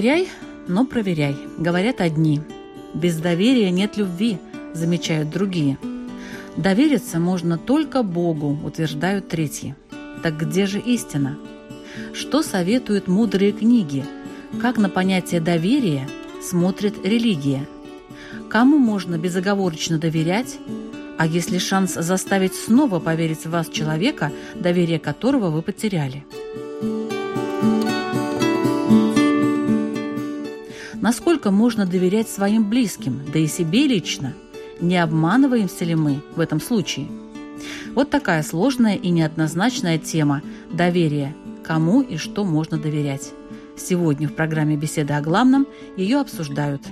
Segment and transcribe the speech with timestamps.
[0.00, 0.30] Доверяй,
[0.66, 2.40] но проверяй, говорят одни.
[2.94, 4.38] Без доверия нет любви,
[4.72, 5.76] замечают другие.
[6.56, 9.76] Довериться можно только Богу, утверждают третьи.
[10.22, 11.36] Так где же истина?
[12.14, 14.06] Что советуют мудрые книги?
[14.62, 16.08] Как на понятие доверия
[16.42, 17.68] смотрит религия?
[18.48, 20.56] Кому можно безоговорочно доверять?
[21.18, 26.24] А если шанс заставить снова поверить в вас человека, доверие которого вы потеряли–
[31.00, 34.34] Насколько можно доверять своим близким, да и себе лично?
[34.80, 37.08] Не обманываемся ли мы в этом случае?
[37.94, 41.34] Вот такая сложная и неоднозначная тема– доверие.
[41.64, 43.32] Кому и что можно доверять?
[43.78, 46.82] Сегодня в программе «Беседа о главном» ее обсуждают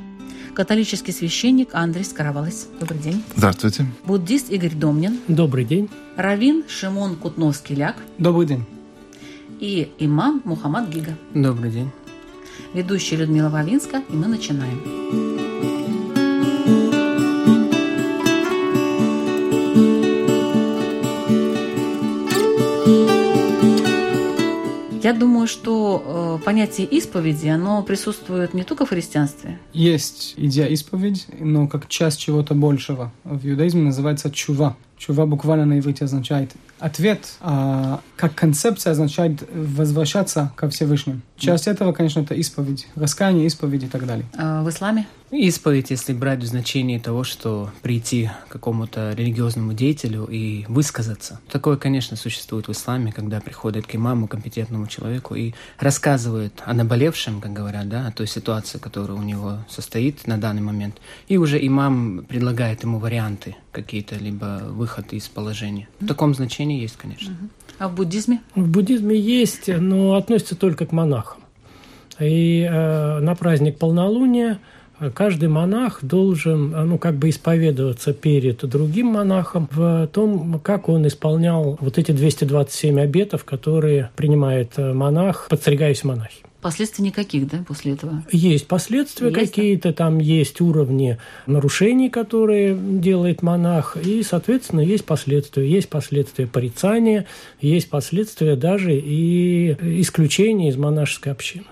[0.54, 2.66] католический священник Андрей Скоровалась.
[2.80, 3.22] Добрый день.
[3.36, 3.86] Здравствуйте.
[4.04, 5.18] Буддист Игорь Домнин.
[5.28, 5.88] Добрый день.
[6.16, 7.96] Равин Шимон Кутновский-Ляк.
[8.16, 8.64] Добрый день.
[9.60, 11.16] И имам Мухаммад Гига.
[11.34, 11.90] Добрый день
[12.74, 15.28] ведущая Людмила Вавинска, и мы начинаем.
[25.08, 29.58] Я думаю, что э, понятие исповеди, оно присутствует не только в христианстве.
[29.72, 33.10] Есть идея исповедь, но как часть чего-то большего.
[33.24, 34.76] В иудаизме называется чува.
[34.98, 41.20] Чува буквально на иврите означает ответ, а как концепция означает возвращаться ко Всевышнему.
[41.36, 44.26] Часть этого, конечно, это исповедь, раскаяние, исповедь и так далее.
[44.36, 45.06] А в исламе?
[45.30, 51.38] Исповедь, если брать в значении того, что прийти к какому-то религиозному деятелю и высказаться.
[51.50, 57.40] Такое, конечно, существует в исламе, когда приходит к имаму, компетентному человеку, и рассказывает о наболевшем,
[57.40, 60.96] как говорят, да, о той ситуации, которая у него состоит на данный момент.
[61.28, 65.88] И уже имам предлагает ему варианты какие-то, либо выход из положения.
[66.00, 67.34] В таком значении есть, конечно.
[67.78, 68.40] А в буддизме?
[68.54, 71.40] В буддизме есть, но относится только к монахам.
[72.18, 74.58] И э, на праздник полнолуния
[75.14, 81.78] каждый монах должен, ну, как бы исповедоваться перед другим монахом в том, как он исполнял
[81.80, 86.47] вот эти 227 обетов, которые принимает э, монах, подстригаясь монахи.
[86.60, 88.24] Последствий никаких, да, после этого?
[88.32, 95.70] Есть последствия какие-то, там есть уровни нарушений, которые делает монах, и, соответственно, есть последствия.
[95.70, 97.26] Есть последствия порицания,
[97.60, 101.64] есть последствия даже и исключения из монашеской общины.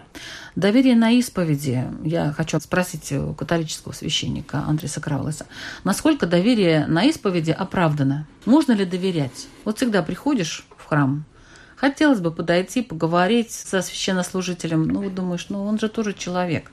[0.54, 1.84] Доверие на исповеди.
[2.04, 5.46] Я хочу спросить у католического священника Андрея Кравлеса.
[5.84, 8.26] Насколько доверие на исповеди оправдано?
[8.44, 9.48] Можно ли доверять?
[9.64, 11.24] Вот всегда приходишь в храм,
[11.76, 14.82] хотелось бы подойти, поговорить со священнослужителем.
[14.88, 16.70] Ну, думаешь, ну он же тоже человек.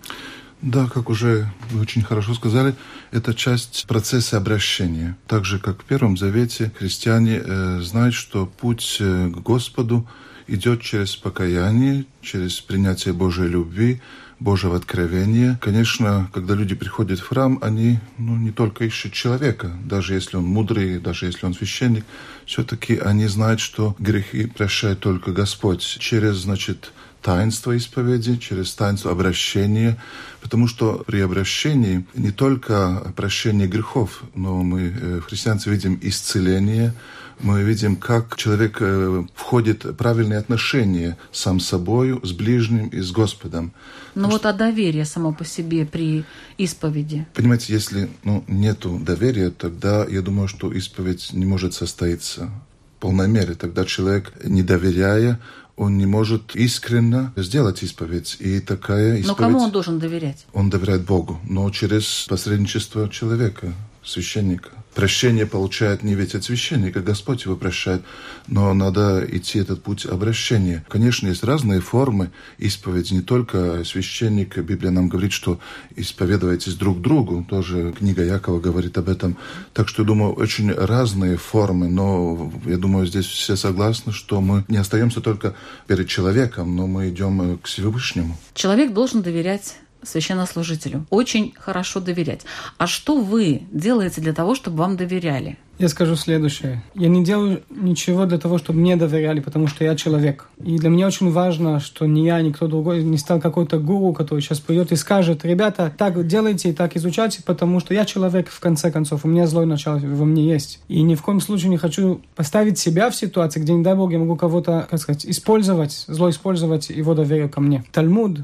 [0.61, 2.73] Да, как уже вы очень хорошо сказали,
[3.11, 5.17] это часть процесса обращения.
[5.27, 10.07] Так же, как в Первом Завете, христиане э, знают, что путь э, к Господу
[10.47, 14.01] идет через покаяние, через принятие Божьей любви,
[14.43, 15.57] Божьего откровения.
[15.61, 20.43] Конечно, когда люди приходят в храм, они ну, не только ищут человека, даже если он
[20.43, 22.03] мудрый, даже если он священник,
[22.45, 29.97] все-таки они знают, что грехи прощает только Господь через, значит, таинство исповеди, через таинство обращения,
[30.41, 36.93] потому что при обращении не только прощение грехов, но мы, э, христианцы, видим исцеление,
[37.39, 42.99] мы видим, как человек э, входит в правильные отношения сам с собой, с ближним и
[42.99, 43.73] с Господом.
[44.15, 44.49] Ну вот, что...
[44.49, 46.25] а доверие само по себе при
[46.57, 47.25] исповеди?
[47.33, 52.49] Понимаете, если ну, нету доверия, тогда я думаю, что исповедь не может состоиться
[52.97, 53.55] в полной мере.
[53.55, 55.39] Тогда человек, не доверяя,
[55.75, 58.37] он не может искренне сделать исповедь.
[58.39, 59.27] И такая исповедь...
[59.27, 60.45] Но кому он должен доверять?
[60.53, 63.73] Он доверяет Богу, но через посредничество человека.
[64.05, 64.69] Священника.
[64.93, 68.03] Прощение получает не ведь от священника, Господь его прощает,
[68.47, 70.85] но надо идти этот путь обращения.
[70.87, 72.29] Конечно, есть разные формы
[72.59, 75.59] исповеди, не только священник, Библия нам говорит, что
[75.95, 79.35] исповедуйтесь друг другу, тоже книга Якова говорит об этом.
[79.73, 84.77] Так что, думаю, очень разные формы, но я думаю, здесь все согласны, что мы не
[84.77, 85.55] остаемся только
[85.87, 88.37] перед человеком, но мы идем к Всевышнему.
[88.53, 91.05] Человек должен доверять священнослужителю.
[91.09, 92.41] Очень хорошо доверять.
[92.77, 95.57] А что вы делаете для того, чтобы вам доверяли?
[95.79, 96.83] Я скажу следующее.
[96.93, 100.47] Я не делаю ничего для того, чтобы мне доверяли, потому что я человек.
[100.63, 104.13] И для меня очень важно, что ни я, ни кто другой не стал какой-то гуру,
[104.13, 108.49] который сейчас придет и скажет, ребята, так делайте и так изучайте, потому что я человек,
[108.49, 110.79] в конце концов, у меня злой начало во мне есть.
[110.89, 114.11] И ни в коем случае не хочу поставить себя в ситуации, где, не дай бог,
[114.11, 117.83] я могу кого-то, как сказать, использовать, зло использовать его доверие ко мне.
[117.91, 118.41] Талмуд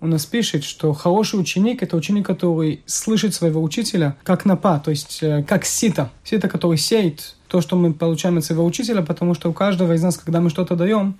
[0.00, 4.90] у нас пишет, что хороший ученик– это ученик, который слышит своего учителя как напа, то
[4.90, 6.10] есть э, как сито.
[6.24, 10.02] Сито, который сеет то, что мы получаем от своего учителя, потому что у каждого из
[10.02, 11.18] нас, когда мы что-то даем,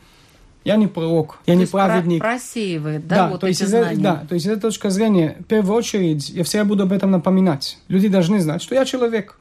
[0.65, 2.21] я не пророк, я то не праведник.
[2.21, 3.97] Про просеивает, да, да вот то эти есть знания.
[3.97, 7.11] да, то есть с этой точки зрения, в первую очередь, я всегда буду об этом
[7.11, 7.79] напоминать.
[7.89, 9.39] Люди должны знать, что я человек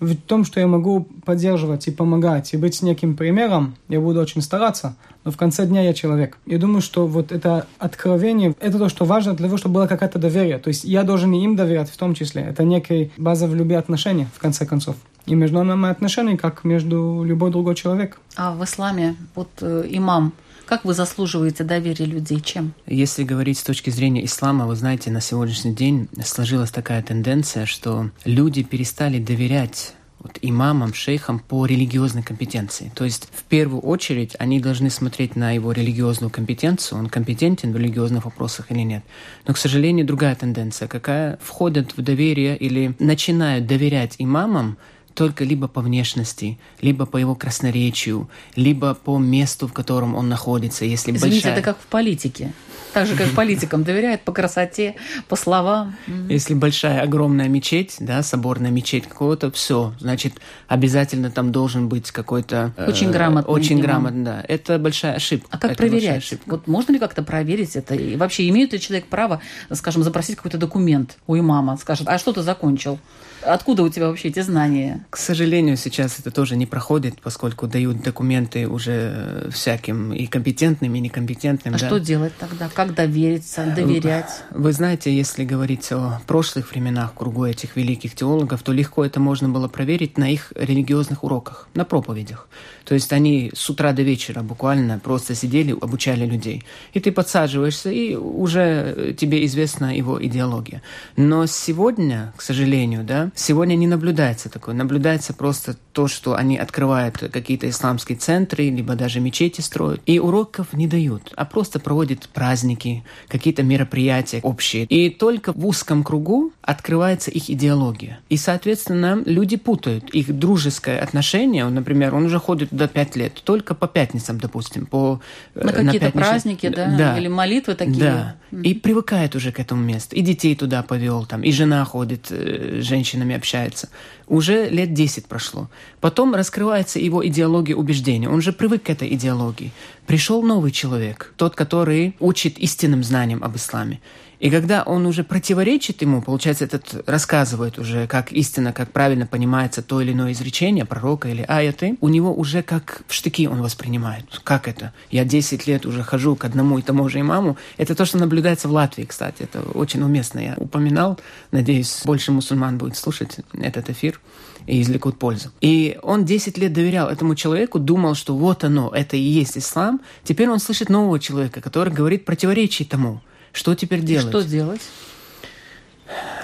[0.00, 4.40] в том, что я могу поддерживать и помогать, и быть неким примером, я буду очень
[4.40, 6.38] стараться, но в конце дня я человек.
[6.46, 10.18] Я думаю, что вот это откровение, это то, что важно для того, чтобы было какое-то
[10.18, 10.58] доверие.
[10.58, 12.42] То есть я должен им доверять в том числе.
[12.42, 14.96] Это некая база в любви отношения, в конце концов.
[15.26, 18.18] И между нами отношения, как между любой другой человек.
[18.36, 20.32] А в исламе вот э, имам
[20.70, 22.40] как вы заслуживаете доверия людей?
[22.40, 22.74] Чем?
[22.86, 28.10] Если говорить с точки зрения ислама, вы знаете, на сегодняшний день сложилась такая тенденция, что
[28.24, 32.92] люди перестали доверять вот, имамам, шейхам по религиозной компетенции.
[32.94, 37.76] То есть, в первую очередь, они должны смотреть на его религиозную компетенцию, он компетентен в
[37.76, 39.02] религиозных вопросах или нет.
[39.48, 44.78] Но, к сожалению, другая тенденция, какая входят в доверие или начинают доверять имамам
[45.20, 50.86] только либо по внешности, либо по его красноречию, либо по месту, в котором он находится.
[50.86, 51.52] Если Извините, большая...
[51.52, 52.54] это как в политике.
[52.92, 54.96] Так же, как политикам доверяют по красоте,
[55.28, 55.96] по словам.
[56.28, 60.34] Если большая, огромная мечеть, да, соборная мечеть какого-то, все, значит,
[60.68, 62.72] обязательно там должен быть какой-то...
[62.76, 63.52] э, очень грамотный.
[63.52, 63.82] Очень имам.
[63.82, 64.44] грамотно, да.
[64.48, 65.48] Это большая ошибка.
[65.50, 66.34] А как проверять?
[66.46, 67.94] Вот можно ли как-то проверить это?
[67.94, 69.40] И вообще, имеет ли человек право,
[69.72, 71.76] скажем, запросить какой-то документ у имама?
[71.76, 72.98] Скажет, а что ты закончил?
[73.42, 75.06] Откуда у тебя вообще эти знания?
[75.08, 81.00] К сожалению, сейчас это тоже не проходит, поскольку дают документы уже всяким и компетентным, и
[81.00, 81.74] некомпетентным.
[81.74, 81.86] А да.
[81.86, 82.68] что делать тогда?
[82.80, 84.42] Как довериться, доверять?
[84.52, 89.50] Вы знаете, если говорить о прошлых временах кругу этих великих теологов, то легко это можно
[89.50, 92.48] было проверить на их религиозных уроках, на проповедях.
[92.86, 96.64] То есть они с утра до вечера буквально просто сидели, обучали людей.
[96.94, 100.80] И ты подсаживаешься, и уже тебе известна его идеология.
[101.16, 104.74] Но сегодня, к сожалению, да, сегодня не наблюдается такое.
[104.74, 110.72] Наблюдается просто то, что они открывают какие-то исламские центры, либо даже мечети строят, и уроков
[110.72, 114.84] не дают, а просто проводят праздники, какие-то мероприятия общие.
[114.84, 118.20] И только в узком кругу открывается их идеология.
[118.28, 121.66] И, соответственно, люди путают их дружеское отношение.
[121.68, 125.20] Например, он уже ходит туда пять лет, только по пятницам, допустим, по
[125.54, 126.94] э, На какие-то пятничные- праздники, да?
[126.98, 127.18] да.
[127.18, 127.98] Или молитвы такие?
[127.98, 128.36] Да.
[128.50, 128.62] Мгм.
[128.62, 130.16] И привыкает уже к этому месту.
[130.16, 133.88] И детей туда повел, там, и жена ходит, э, с женщинами общается.
[134.30, 135.68] Уже лет 10 прошло.
[136.00, 138.28] Потом раскрывается его идеология убеждения.
[138.28, 139.72] Он же привык к этой идеологии.
[140.06, 144.00] Пришел новый человек, тот, который учит истинным знаниям об исламе.
[144.40, 149.82] И когда он уже противоречит ему, получается, этот рассказывает уже, как истинно, как правильно понимается
[149.82, 154.24] то или иное изречение пророка или аяты, у него уже как в штыки он воспринимает.
[154.42, 154.94] Как это?
[155.10, 157.58] Я 10 лет уже хожу к одному и тому же имаму.
[157.76, 159.42] Это то, что наблюдается в Латвии, кстати.
[159.42, 160.40] Это очень уместно.
[160.40, 161.20] Я упоминал.
[161.52, 164.20] Надеюсь, больше мусульман будет слушать этот эфир
[164.66, 165.50] и извлекут пользу.
[165.60, 170.00] И он 10 лет доверял этому человеку, думал, что вот оно, это и есть ислам.
[170.24, 173.20] Теперь он слышит нового человека, который говорит противоречие тому.
[173.52, 174.28] Что теперь И делать?
[174.28, 174.82] что делать?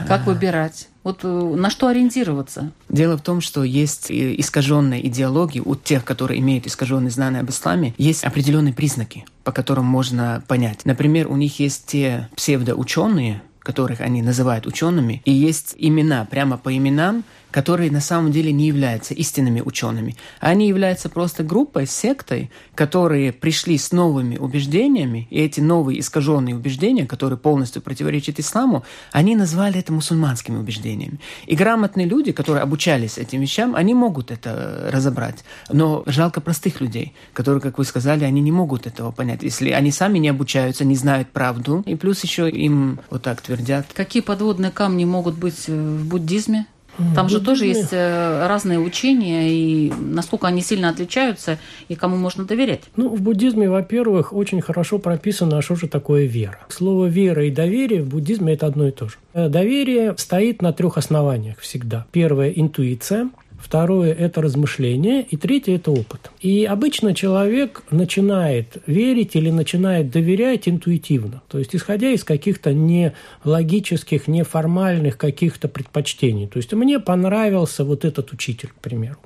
[0.07, 0.89] Как выбирать?
[1.03, 2.73] Вот э, на что ориентироваться?
[2.89, 7.51] Дело в том, что есть э, искаженные идеологии у тех, которые имеют искаженные знания об
[7.51, 10.85] исламе, есть определенные признаки, по которым можно понять.
[10.85, 16.77] Например, у них есть те псевдоученые, которых они называют учеными, и есть имена прямо по
[16.77, 17.25] именам,
[17.57, 20.15] которые на самом деле не являются истинными учеными.
[20.41, 27.07] Они являются просто группой, сектой, которые пришли с новыми убеждениями, и эти новые искаженные убеждения,
[27.07, 31.19] которые полностью противоречат исламу, они назвали это мусульманскими убеждениями.
[31.47, 35.43] И грамотные люди, которые обучались этим вещам, они могут это разобрать.
[35.71, 39.93] Но жалко простых людей, которые, как вы сказали, они не могут этого понять, если они
[39.93, 43.87] сами не обучаются, не знают правду, и плюс еще им вот так твердят.
[43.95, 46.67] Какие подводные камни могут быть э, в буддизме?
[47.15, 52.45] Там же тоже есть э, разные учения, и насколько они сильно отличаются, и кому можно
[52.45, 52.83] доверять.
[52.97, 56.59] Ну, в буддизме, во-первых, очень хорошо прописано, а что же такое вера.
[56.69, 59.17] Слово «вера» и «доверие» в буддизме– это одно и то же.
[59.35, 62.07] Э, доверие стоит на трех основаниях всегда.
[62.13, 66.31] Первое– интуиция– второе– это размышление, и третье– это опыт.
[66.41, 73.13] И обычно человек начинает верить или начинает доверять интуитивно, то есть исходя из каких-то не
[73.45, 76.47] логических, не формальных каких-то предпочтений.
[76.47, 79.19] То есть мне понравился вот этот учитель, к примеру.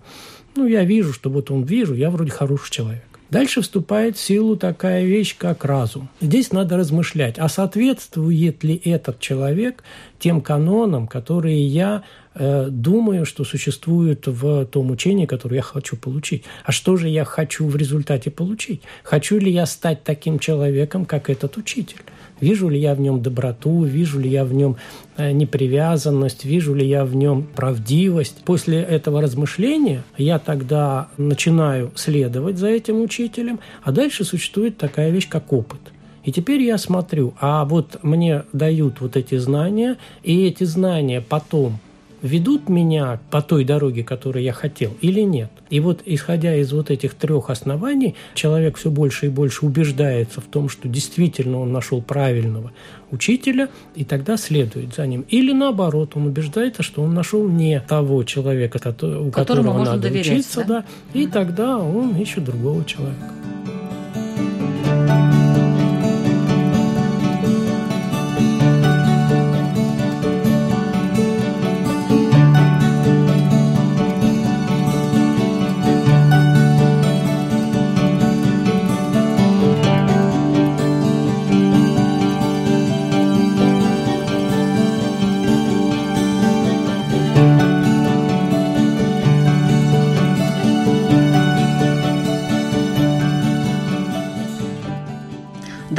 [0.56, 3.04] Ну, я вижу, что вот он вижу, я вроде хороший человек.
[3.30, 6.08] Дальше вступает в силу такая вещь, как разум.
[6.20, 9.84] Здесь надо размышлять, а соответствует ли этот человек
[10.20, 12.02] тем канонам, которые я
[12.34, 16.44] э, думаю, что существуют в том учении, которое я хочу получить.
[16.64, 18.82] А что же я хочу в результате получить?
[19.02, 22.02] Хочу ли я стать таким человеком, как этот учитель?
[22.40, 24.76] Вижу ли я в нем доброту, вижу ли я в нем
[25.16, 28.42] э, непривязанность, вижу ли я в нем правдивость.
[28.44, 35.28] После этого размышления я тогда начинаю следовать за этим учителем, а дальше существует такая вещь,
[35.28, 35.80] как опыт.
[36.24, 41.78] И теперь я смотрю, а вот мне дают вот эти знания, и эти знания потом
[42.22, 45.50] ведут меня по той дороге, которую я хотел, или нет.
[45.70, 50.44] И вот исходя из вот этих трех оснований, человек все больше и больше убеждается в
[50.44, 52.72] том, что действительно он нашел правильного
[53.10, 55.24] учителя, и тогда следует за ним.
[55.28, 60.64] Или наоборот, он убеждается, что он нашел не того человека, у которого, которого надо учиться,
[60.64, 60.84] да?
[61.14, 63.32] да, и тогда он ищет другого человека.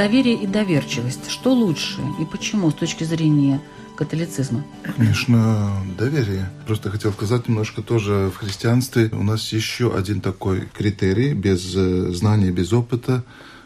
[0.01, 1.29] Доверие и доверчивость.
[1.29, 3.62] Что лучше и почему с точки зрения
[3.96, 4.65] католицизма?
[4.96, 6.50] Конечно, доверие.
[6.65, 12.12] Просто хотел сказать немножко тоже в христианстве у нас еще один такой критерий без э,
[12.13, 13.24] знания, без опыта.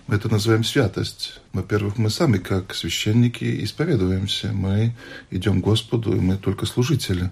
[0.08, 1.40] Мы это называем святость.
[1.54, 4.52] Во-первых, мы сами, как священники, исповедуемся.
[4.52, 4.94] Мы
[5.32, 7.32] идем к Господу, и мы только служители.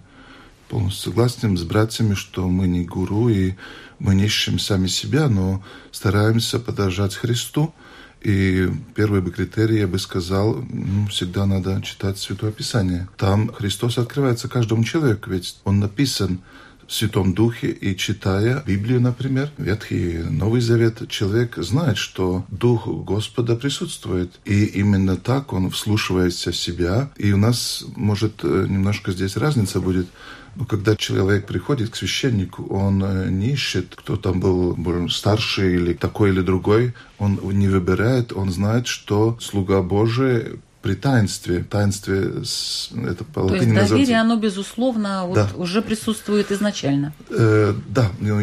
[0.69, 3.55] Полностью согласен с братьями, что мы не гуру, и
[3.99, 7.73] мы не ищем сами себя, но стараемся подражать Христу.
[8.23, 13.07] И первый бы критерий, я бы сказал, ну, всегда надо читать Святое Писание.
[13.17, 16.39] Там Христос открывается каждому человеку, ведь Он написан
[16.87, 23.55] в Святом Духе, и читая Библию, например, Ветхий Новый Завет, человек знает, что Дух Господа
[23.55, 24.39] присутствует.
[24.45, 27.09] И именно так он вслушивается в себя.
[27.17, 30.07] И у нас, может, э, немножко здесь разница будет
[30.55, 34.77] но когда человек приходит к священнику, он э, не ищет, кто там был
[35.09, 36.93] старший или такой или другой.
[37.17, 42.43] Он не выбирает, он знает, что слуга Божий при таинстве, таинстве
[43.09, 44.19] это по То есть доверие, называется...
[44.19, 45.49] оно безусловно вот, да.
[45.55, 47.13] уже присутствует изначально.
[47.29, 48.41] Э, да, ну,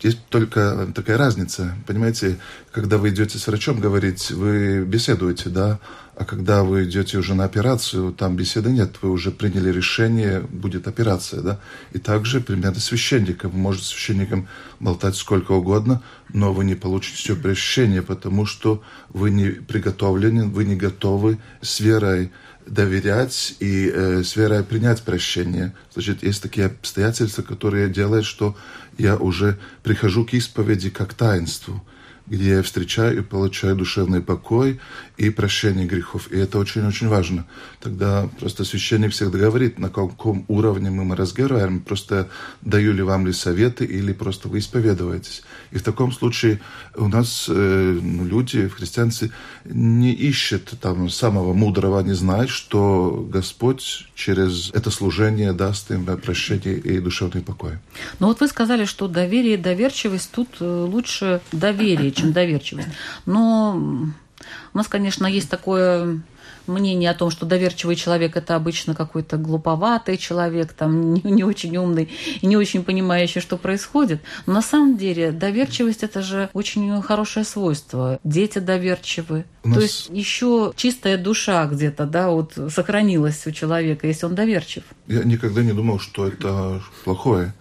[0.00, 2.38] есть только такая разница, понимаете,
[2.74, 5.78] когда вы идете с врачом говорить, вы беседуете, да,
[6.16, 10.88] а когда вы идете уже на операцию, там беседы нет, вы уже приняли решение, будет
[10.88, 11.60] операция, да.
[11.92, 13.52] И также примерно священником.
[13.52, 14.48] Вы можете священником
[14.80, 16.02] болтать сколько угодно,
[16.32, 21.78] но вы не получите все прощение, потому что вы не приготовлены, вы не готовы с
[21.78, 22.32] верой
[22.66, 25.74] доверять и э, с верой принять прощение.
[25.92, 28.56] Значит, есть такие обстоятельства, которые делают, что
[28.98, 31.80] я уже прихожу к исповеди как таинству
[32.26, 34.80] где я встречаю и получаю душевный покой
[35.16, 36.30] и прощение грехов.
[36.32, 37.46] И это очень-очень важно.
[37.80, 42.28] Тогда просто священник всегда говорит, на каком уровне мы разговариваем, просто
[42.62, 45.42] даю ли вам ли советы или просто вы исповедуетесь.
[45.70, 46.60] И в таком случае
[46.96, 49.30] у нас э, ну, люди в христианстве
[49.64, 56.78] не ищут там самого мудрого, они знают, что Господь через это служение даст им прощение
[56.78, 57.78] и душевный покой.
[58.18, 62.88] Ну вот вы сказали, что доверие и доверчивость тут э, лучше доверие, чем доверчивость.
[63.26, 64.12] Но
[64.72, 66.20] у нас, конечно, есть такое
[66.66, 71.76] мнение о том, что доверчивый человек это обычно какой-то глуповатый человек, там не, не очень
[71.76, 72.08] умный
[72.40, 74.20] и не очень понимающий, что происходит.
[74.46, 78.18] Но на самом деле доверчивость это же очень хорошее свойство.
[78.24, 79.44] Дети доверчивы.
[79.64, 79.76] Нас...
[79.76, 84.84] То есть еще чистая душа где-то, да, вот сохранилась у человека, если он доверчив.
[85.06, 87.54] Я никогда не думал, что это плохое.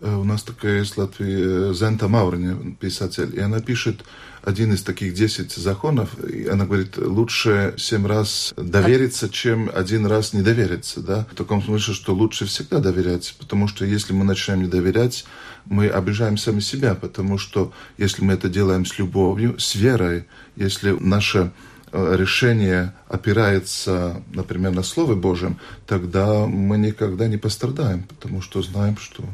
[0.00, 4.04] Э, у нас такая есть в Латвии э, Зента Маврни, писатель, и она пишет
[4.46, 10.32] один из таких десять законов, и она говорит, лучше семь раз довериться, чем один раз
[10.32, 14.62] не довериться, да, в таком смысле, что лучше всегда доверять, потому что если мы начинаем
[14.62, 15.24] не доверять,
[15.64, 20.92] мы обижаем сами себя, потому что если мы это делаем с любовью, с верой, если
[20.92, 21.50] наше
[21.90, 28.96] э, решение опирается, например, на Слово Божьем, тогда мы никогда не пострадаем, потому что знаем,
[28.96, 29.24] что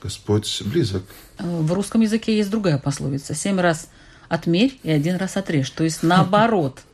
[0.00, 1.02] Господь близок.
[1.40, 3.34] В русском языке есть другая пословица.
[3.34, 3.88] Семь раз
[4.30, 5.68] отмерь и один раз отрежь.
[5.70, 6.80] То есть наоборот.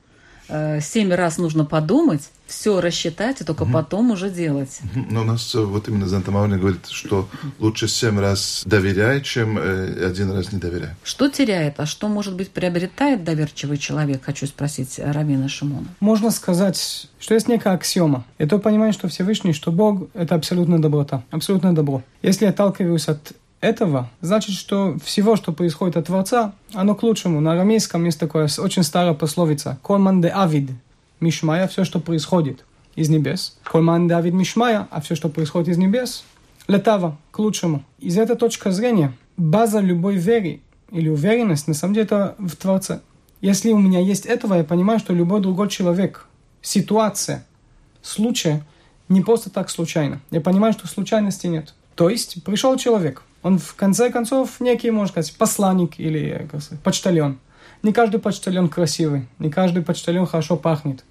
[0.48, 3.72] Э, семь раз нужно подумать, все рассчитать и только угу.
[3.72, 4.78] потом уже делать.
[5.10, 7.28] Но у нас э, вот именно Зантамауни говорит, что
[7.58, 10.90] лучше семь раз доверяй, чем э, один раз не доверяй.
[11.02, 15.88] Что теряет, а что, может быть, приобретает доверчивый человек, хочу спросить Равина Шимона.
[15.98, 18.24] Можно сказать, что есть некая аксиома.
[18.38, 22.04] Это понимание, что Всевышний, что Бог– это абсолютная доброта, абсолютное добро.
[22.22, 23.32] Если я отталкиваюсь от
[23.66, 27.40] этого, значит, что всего, что происходит от Творца, оно к лучшему.
[27.40, 30.70] На арамейском есть такая очень старая пословица «Колман авид»–
[31.20, 33.58] «Мишмая»– все, что происходит из небес.
[33.64, 36.24] «Колман авид Мишмая»– а все, что происходит из небес–
[36.68, 37.84] «Летава»– к лучшему.
[37.98, 43.00] Из этой точки зрения база любой веры или уверенность, на самом деле, это в Творце.
[43.40, 46.26] Если у меня есть этого, я понимаю, что любой другой человек,
[46.62, 47.44] ситуация,
[48.02, 48.62] случай
[49.08, 50.20] не просто так случайно.
[50.30, 51.74] Я понимаю, что случайности нет.
[51.94, 56.82] То есть пришел человек, он в конце концов некий, можно сказать, посланник или как сказать,
[56.82, 57.38] почтальон.
[57.82, 61.04] Не каждый почтальон красивый, не каждый почтальон хорошо пахнет.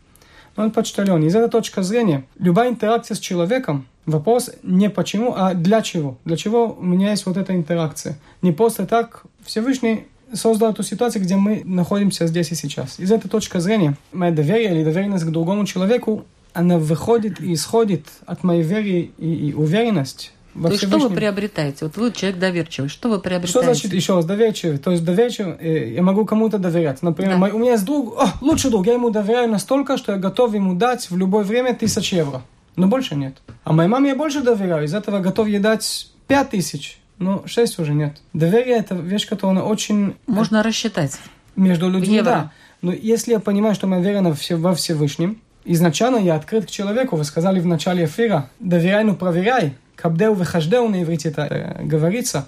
[0.55, 1.23] Но он почтальон.
[1.23, 6.17] Из этой точки зрения, любая интеракция с человеком, вопрос не почему, а для чего.
[6.25, 8.17] Для чего у меня есть вот эта интеракция.
[8.41, 12.99] Не просто так Всевышний создал эту ситуацию, где мы находимся здесь и сейчас.
[12.99, 18.05] Из этой точки зрения, моя доверие или доверенность к другому человеку, она выходит и исходит
[18.25, 21.85] от моей веры и, и уверенности во То есть что вы приобретаете?
[21.85, 23.51] Вот вы человек доверчивый, что вы приобретаете?
[23.51, 24.77] Что значит, еще раз, доверчивый?
[24.77, 27.01] То есть доверчивый, э, я могу кому-то доверять.
[27.01, 27.37] Например, да.
[27.37, 30.53] мой, у меня есть друг, о, лучший друг, я ему доверяю настолько, что я готов
[30.53, 32.41] ему дать в любое время тысяч евро.
[32.77, 33.35] Но больше нет.
[33.63, 36.99] А моей маме я больше доверяю, из этого готов ей дать пять тысяч.
[37.17, 38.17] Но шесть уже нет.
[38.33, 40.15] Доверие– это вещь, которая очень...
[40.27, 41.17] Можно рассчитать.
[41.55, 42.51] Между людьми, да.
[42.81, 47.15] Но если я понимаю, что мы верны во Всевышнем, изначально я открыт к человеку.
[47.15, 49.75] Вы сказали в начале эфира, доверяй, но проверяй.
[49.95, 52.47] Кабдеу вехаждеу на иврите это э, говорится.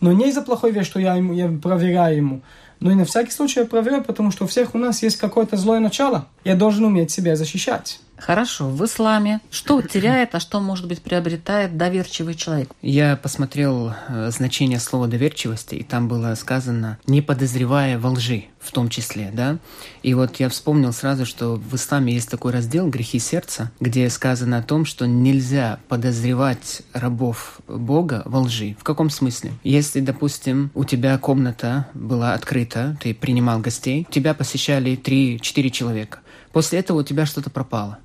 [0.00, 2.40] Но не из-за плохой вещи, что я, ему, я проверяю ему.
[2.80, 5.56] Но и на всякий случай я проверяю, потому что у всех у нас есть какое-то
[5.56, 6.26] злое начало.
[6.44, 8.00] Я должен уметь себя защищать.
[8.16, 12.70] Хорошо, в исламе что теряет, а что, может быть, приобретает доверчивый человек?
[12.82, 18.72] Я посмотрел э, значение слова доверчивости, и там было сказано «не подозревая во лжи» в
[18.72, 19.58] том числе, да.
[20.02, 24.58] И вот я вспомнил сразу, что в исламе есть такой раздел «Грехи сердца», где сказано
[24.58, 28.74] о том, что нельзя подозревать рабов Бога во лжи.
[28.80, 29.52] В каком смысле?
[29.64, 36.20] Если, допустим, у тебя комната была открыта, ты принимал гостей, тебя посещали 3-4 человека.
[36.52, 37.98] После этого у тебя что-то пропало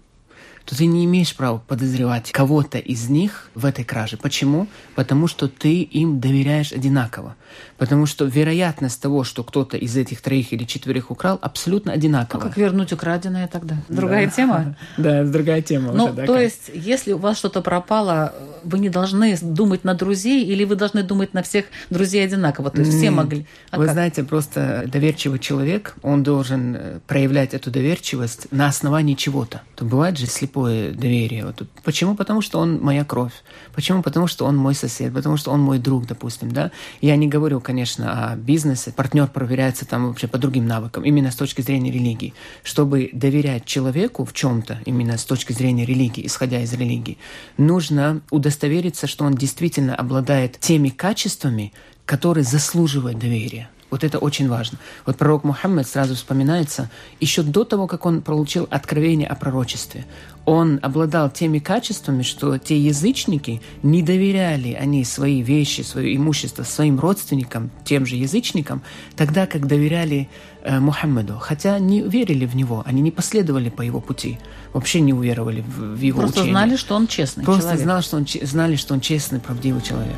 [0.70, 4.18] то ты не имеешь права подозревать кого-то из них в этой краже.
[4.18, 4.68] Почему?
[4.94, 7.36] Потому что ты им доверяешь одинаково.
[7.80, 12.44] Потому что вероятность того, что кто-то из этих троих или четверых украл, абсолютно одинакова.
[12.44, 13.78] А как вернуть украденное тогда?
[13.90, 14.32] Другая да.
[14.32, 14.76] тема?
[14.98, 15.92] Да, другая тема.
[15.94, 20.66] Ну, то есть, если у вас что-то пропало, вы не должны думать на друзей или
[20.66, 22.70] вы должны думать на всех друзей одинаково?
[22.70, 23.48] То есть все могли.
[23.72, 29.62] А вы знаете, просто доверчивый человек, он должен э, проявлять эту доверчивость на основании чего-то.
[29.76, 30.28] То бывает же
[30.60, 31.46] слепое доверие.
[31.46, 31.68] Вот.
[31.84, 32.16] Почему?
[32.16, 33.34] Потому что он моя кровь.
[33.74, 34.02] Почему?
[34.02, 36.72] Потому что он мой сосед, потому что он мой друг, допустим, да.
[37.02, 38.92] Я не говорю, конечно, о бизнесе.
[38.92, 42.34] Партнер проверяется там вообще по другим навыкам, именно с точки зрения религии.
[42.64, 47.18] Чтобы доверять человеку в чем-то, именно с точки зрения религии, исходя из религии,
[47.58, 51.74] нужно удостовериться, что он действительно обладает теми качествами,
[52.06, 53.70] которые заслуживают доверия.
[53.90, 54.78] Вот это очень важно.
[55.06, 60.06] Вот пророк Мухаммед сразу вспоминается еще до того, как он получил откровение о пророчестве.
[60.46, 67.00] Он обладал теми качествами, что те язычники не доверяли они свои вещи, свое имущество своим
[67.00, 68.82] родственникам, тем же язычникам,
[69.16, 70.30] тогда как доверяли
[70.64, 71.38] э, Мухаммеду.
[71.40, 74.40] Хотя не верили в него, они не последовали по его пути,
[74.74, 76.54] вообще не уверовали в, в его Просто учение.
[76.54, 77.84] знали, что он честный Просто человек.
[77.84, 80.16] знали, что он, знали, что он честный, правдивый человек.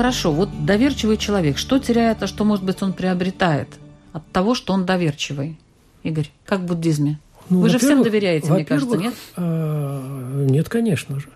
[0.00, 3.68] Хорошо, вот доверчивый человек, что теряет, а что, может быть, он приобретает
[4.14, 5.58] от того, что он доверчивый?
[6.02, 7.18] Игорь, как в буддизме?
[7.50, 9.12] Ну, Вы же всем доверяете, мне кажется, нет?
[9.36, 11.28] Э, нет, конечно же.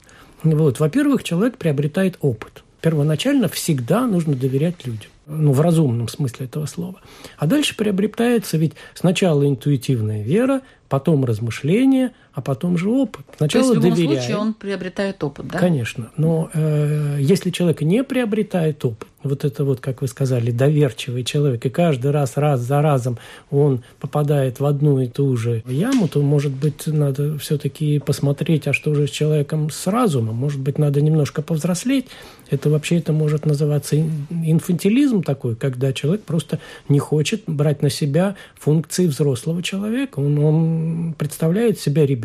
[0.44, 0.81] Вот.
[0.81, 2.64] Во-первых, человек приобретает опыт.
[2.81, 5.11] первоначально всегда нужно доверять людям.
[5.27, 6.96] Ну, в разумном смысле этого слова.
[7.37, 13.25] А дальше приобретается ведь сначала интуитивная вера, потом размышление, а потом же опыт.
[13.37, 14.20] Сначала То есть в любом доверяем.
[14.20, 15.59] случае он приобретает опыт, да?
[15.59, 16.11] Конечно.
[16.16, 21.64] Но э, если человек не приобретает опыт, вот это вот, как вы сказали, доверчивый человек,
[21.64, 23.18] и каждый раз, раз за разом
[23.51, 28.73] он попадает в одну и ту же яму, то, может быть, надо все-таки посмотреть, а
[28.73, 30.37] что же с человеком с разумом?
[30.37, 32.07] Может быть, надо немножко повзрослеть.
[32.51, 38.37] Это вообще это может называться инфантилизм такой, когда человек просто не хочет брать на себя
[38.55, 40.18] функции взрослого человека.
[40.18, 42.23] Он, он представляет себя ребенком,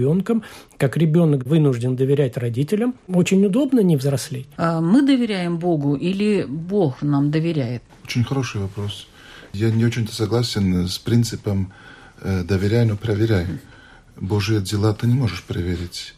[0.78, 2.96] как ребенок вынужден доверять родителям.
[3.08, 4.48] Очень удобно не взрослеть.
[4.58, 7.84] А мы доверяем Богу или Бог Бог нам доверяет?
[8.06, 9.08] Очень хороший вопрос.
[9.54, 11.74] Я не очень-то согласен с принципом
[12.22, 13.48] э, «доверяй, но проверяй».
[14.16, 16.14] Божьи дела ты не можешь проверить.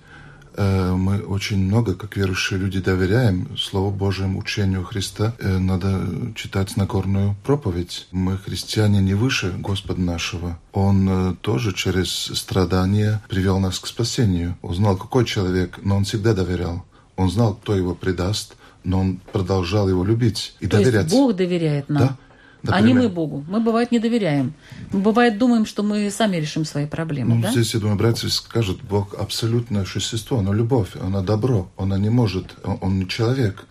[0.55, 5.33] Э, мы очень много, как верующие люди, доверяем Слову Божьему, учению Христа.
[5.39, 8.07] Э, надо читать Нагорную проповедь.
[8.11, 10.59] Мы, христиане, не выше Господа нашего.
[10.73, 14.57] Он э, тоже через страдания привел нас к спасению.
[14.61, 16.83] Он знал, какой человек, но он всегда доверял.
[17.15, 21.03] Он знал, кто его предаст, но он продолжал его любить и То доверять.
[21.03, 22.07] Есть Бог доверяет нам.
[22.07, 22.17] Да?
[22.63, 23.43] Например, а не мы Богу.
[23.47, 24.53] Мы, бывает, не доверяем.
[24.91, 27.35] Мы, бывает, думаем, что мы сами решим свои проблемы.
[27.35, 27.51] Ну, да?
[27.51, 32.55] Здесь, я думаю, братья скажут, Бог абсолютное существо, оно любовь, оно добро, оно не может,
[32.63, 33.65] он, не человек.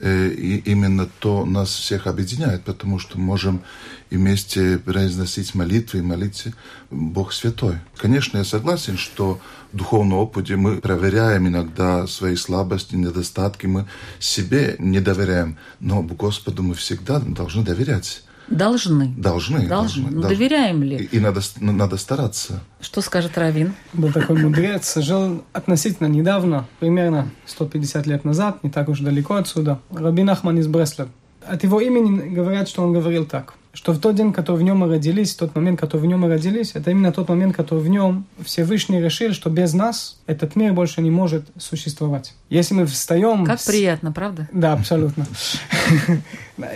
[0.00, 3.62] Э, и именно то нас всех объединяет, потому что можем
[4.10, 6.52] вместе произносить молитвы и молиться
[6.90, 7.76] Бог святой.
[7.96, 9.40] Конечно, я согласен, что
[9.72, 13.86] духовном опыте мы проверяем иногда свои слабости, недостатки, мы
[14.18, 18.22] себе не доверяем, но Господу мы всегда должны доверять.
[18.48, 19.14] Должны.
[19.16, 19.66] Должны.
[19.68, 20.10] Должны.
[20.10, 20.96] Но ну, доверяем ли?
[20.96, 22.60] И, и надо, надо стараться.
[22.80, 23.74] Что скажет Равин?
[23.92, 29.80] Был такой мудрец, жил относительно недавно, примерно 150 лет назад, не так уж далеко отсюда,
[29.90, 31.08] Рабин Ахман из Бреслер.
[31.46, 34.78] От его имени говорят, что он говорил так что в тот день, который в нем
[34.78, 37.88] мы родились, тот момент, который в нем мы родились, это именно тот момент, который в
[37.88, 42.34] нем Всевышний решил, что без нас этот мир больше не может существовать.
[42.48, 43.44] Если мы встаем...
[43.44, 44.48] Как приятно, правда?
[44.52, 45.24] Да, абсолютно.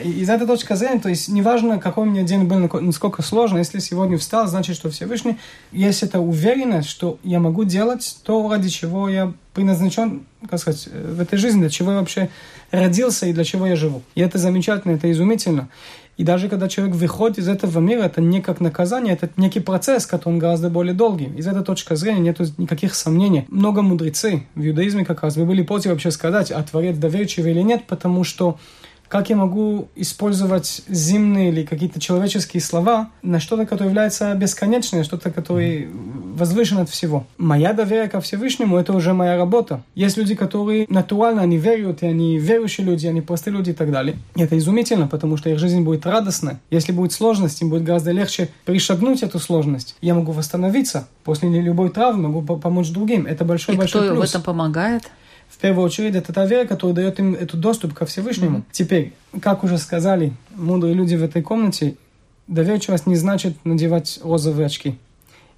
[0.04, 3.80] Из этой точки зрения, то есть неважно, какой у меня день был, насколько сложно, если
[3.80, 5.36] сегодня встал, значит, что Всевышний,
[5.72, 11.20] есть эта уверенность, что я могу делать то, ради чего я предназначен, как сказать, в
[11.20, 12.30] этой жизни, для чего я вообще
[12.70, 14.02] родился и для чего я живу.
[14.14, 15.68] И это замечательно, это изумительно.
[16.16, 20.06] И даже когда человек выходит из этого мира, это не как наказание, это некий процесс,
[20.06, 21.32] который гораздо более долгий.
[21.36, 23.46] Из этой точки зрения нет никаких сомнений.
[23.48, 27.60] Много мудрецы в иудаизме как раз вы были против вообще сказать, а творец доверчивый или
[27.60, 28.58] нет, потому что
[29.14, 35.30] как я могу использовать зимние или какие-то человеческие слова на что-то, которое является бесконечным, что-то,
[35.30, 35.88] которое
[36.34, 37.24] возвышен от всего.
[37.38, 39.84] Моя доверие ко Всевышнему– это уже моя работа.
[39.94, 43.92] Есть люди, которые натурально, они верят, и они верующие люди, они простые люди и так
[43.92, 44.16] далее.
[44.34, 46.54] И это изумительно, потому что их жизнь будет радостной.
[46.72, 49.94] Если будет сложность, им будет гораздо легче пришагнуть эту сложность.
[50.00, 53.26] Я могу восстановиться после любой травмы, могу помочь другим.
[53.26, 54.26] Это большой-большой большой плюс.
[54.26, 55.04] в этом помогает?
[55.48, 58.58] В первую очередь, это та вера, которая дает им этот доступ ко Всевышнему.
[58.58, 58.72] Mm-hmm.
[58.72, 61.96] Теперь, как уже сказали мудрые люди в этой комнате,
[62.46, 64.98] доверчивость не значит надевать розовые очки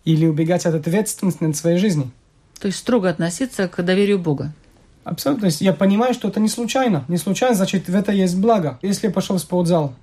[0.04, 2.10] или убегать от ответственности над своей жизнью.
[2.60, 4.52] То есть строго относиться к доверию Бога.
[5.04, 5.42] Абсолютно.
[5.42, 7.04] То есть я понимаю, что это не случайно.
[7.08, 8.78] Не случайно, значит, в это есть благо.
[8.82, 9.94] Если я пошел в спортзал,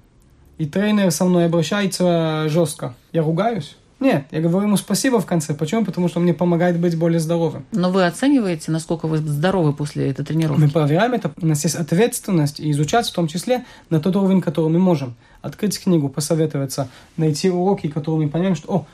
[0.57, 3.75] и тренер со мной обращается жестко, я ругаюсь.
[3.99, 5.53] Нет, я говорю ему спасибо в конце.
[5.53, 5.85] Почему?
[5.85, 7.65] Потому что он мне помогает быть более здоровым.
[7.71, 10.59] Но вы оцениваете, насколько вы здоровы после этой тренировки?
[10.59, 11.31] Мы проверяем это.
[11.41, 15.15] У нас есть ответственность и изучать в том числе на тот уровень, который мы можем.
[15.41, 18.85] Открыть книгу, посоветоваться, найти уроки, которые мы понимаем, что о,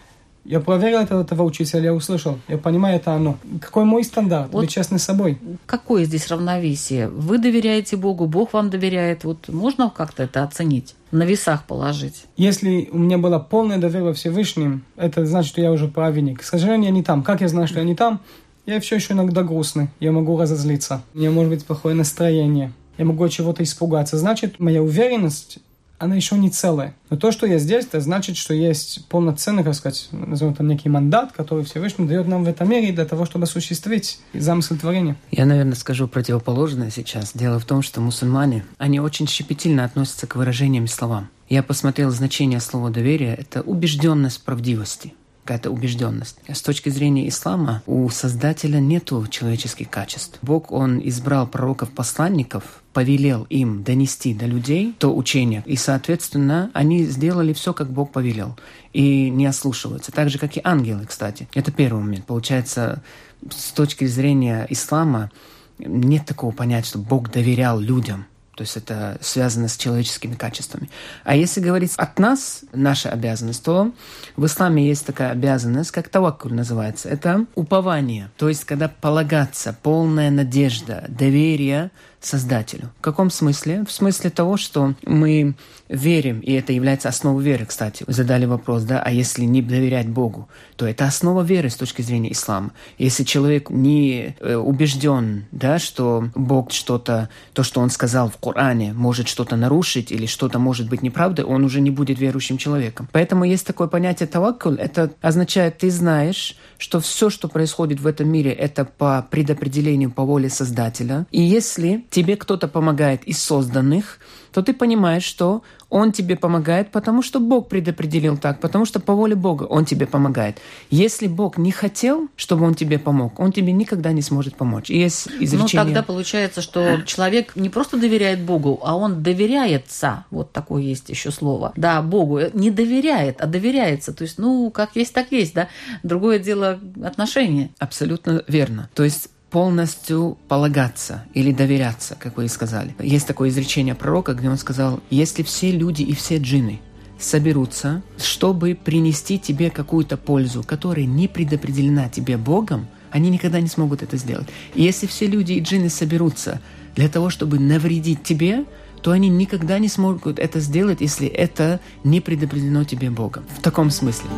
[0.45, 2.39] я проверил этого, этого учителя, я услышал.
[2.47, 3.37] Я понимаю, это оно.
[3.61, 4.51] Какой мой стандарт?
[4.51, 5.37] Вот Быть честным с собой.
[5.65, 7.07] Какое здесь равновесие?
[7.07, 9.23] Вы доверяете Богу, Бог вам доверяет.
[9.23, 10.95] Вот можно как-то это оценить?
[11.11, 12.25] На весах положить?
[12.37, 16.39] Если у меня было полное доверие Всевышним, это значит, что я уже праведник.
[16.39, 17.23] К сожалению, я не там.
[17.23, 18.21] Как я знаю, что я не там?
[18.65, 19.89] Я все еще иногда грустный.
[19.99, 21.01] Я могу разозлиться.
[21.13, 22.71] У меня может быть плохое настроение.
[22.97, 24.17] Я могу чего-то испугаться.
[24.17, 25.59] Значит, моя уверенность
[25.99, 26.95] она еще не целая.
[27.09, 30.89] Но то, что я здесь, это значит, что есть полноценный, как сказать, назовем там некий
[30.89, 35.15] мандат, который Всевышний дает нам в этом мире для того, чтобы осуществить замысел творения.
[35.29, 37.33] Я, наверное, скажу противоположное сейчас.
[37.33, 41.29] Дело в том, что мусульмане, они очень щепетильно относятся к выражениям и словам.
[41.49, 45.13] Я посмотрел значение слова «доверие»— это убежденность правдивости
[45.49, 46.37] какая-то убежденность.
[46.47, 50.37] С точки зрения ислама у Создателя нету человеческих качеств.
[50.43, 57.53] Бог, Он избрал пророков-посланников, повелел им донести до людей то учение, и, соответственно, они сделали
[57.53, 58.59] все, как Бог повелел,
[58.93, 60.11] и не ослушиваются.
[60.11, 61.47] Так же, как и ангелы, кстати.
[61.55, 62.25] Это первый момент.
[62.25, 63.01] Получается,
[63.49, 65.31] с точки зрения ислама
[65.79, 68.27] нет такого понятия, что Бог доверял людям.
[68.59, 70.89] То есть это связано с человеческими качествами.
[71.23, 73.93] А если говорить от нас, наша обязанность, то
[74.35, 77.07] в исламе есть такая обязанность, как таваккуль называется.
[77.07, 78.29] Это упование.
[78.35, 82.91] То есть когда полагаться, полная надежда, доверие– Создателю.
[82.99, 83.85] В каком смысле?
[83.87, 85.55] В смысле того, что мы
[85.87, 88.03] верим, и это является основой веры, кстати.
[88.05, 92.01] Вы задали вопрос, да, а если не доверять Богу, то это основа веры с точки
[92.01, 92.71] зрения ислама.
[92.97, 98.93] Если человек не э, убежден, да, что Бог что-то, то, что он сказал в Коране,
[98.93, 103.07] может что-то нарушить или что-то может быть неправдой, он уже не будет верующим человеком.
[103.11, 108.29] Поэтому есть такое понятие таваккуль, это означает, ты знаешь, что все, что происходит в этом
[108.29, 111.27] мире, это по предопределению, по воле Создателя.
[111.29, 114.19] И если тебе кто-то помогает из созданных,
[114.53, 119.13] то ты понимаешь, что он тебе помогает, потому что Бог предопределил так, потому что по
[119.13, 120.57] воле Бога он тебе помогает.
[120.91, 124.89] Если Бог не хотел, чтобы он тебе помог, он тебе никогда не сможет помочь.
[124.89, 125.83] И есть ну, изречение...
[125.83, 130.25] Ну, тогда получается, что человек не просто доверяет Богу, а он доверяется.
[130.29, 131.73] Вот такое есть еще слово.
[131.75, 132.39] Да, Богу.
[132.53, 134.13] Не доверяет, а доверяется.
[134.13, 135.69] То есть, ну, как есть, так есть, да.
[136.03, 137.71] Другое дело отношения.
[137.79, 138.89] Абсолютно верно.
[138.93, 142.95] То есть полностью полагаться или доверяться, как вы и сказали.
[142.99, 146.79] Есть такое изречение пророка, где он сказал, если все люди и все джинны
[147.19, 154.03] соберутся, чтобы принести тебе какую-то пользу, которая не предопределена тебе Богом, они никогда не смогут
[154.03, 154.47] это сделать.
[154.75, 156.61] И если все люди и джинны соберутся
[156.95, 158.65] для того, чтобы навредить тебе,
[159.01, 163.45] то они никогда не смогут это сделать, если это не предопределено тебе Богом.
[163.57, 164.29] В таком смысле.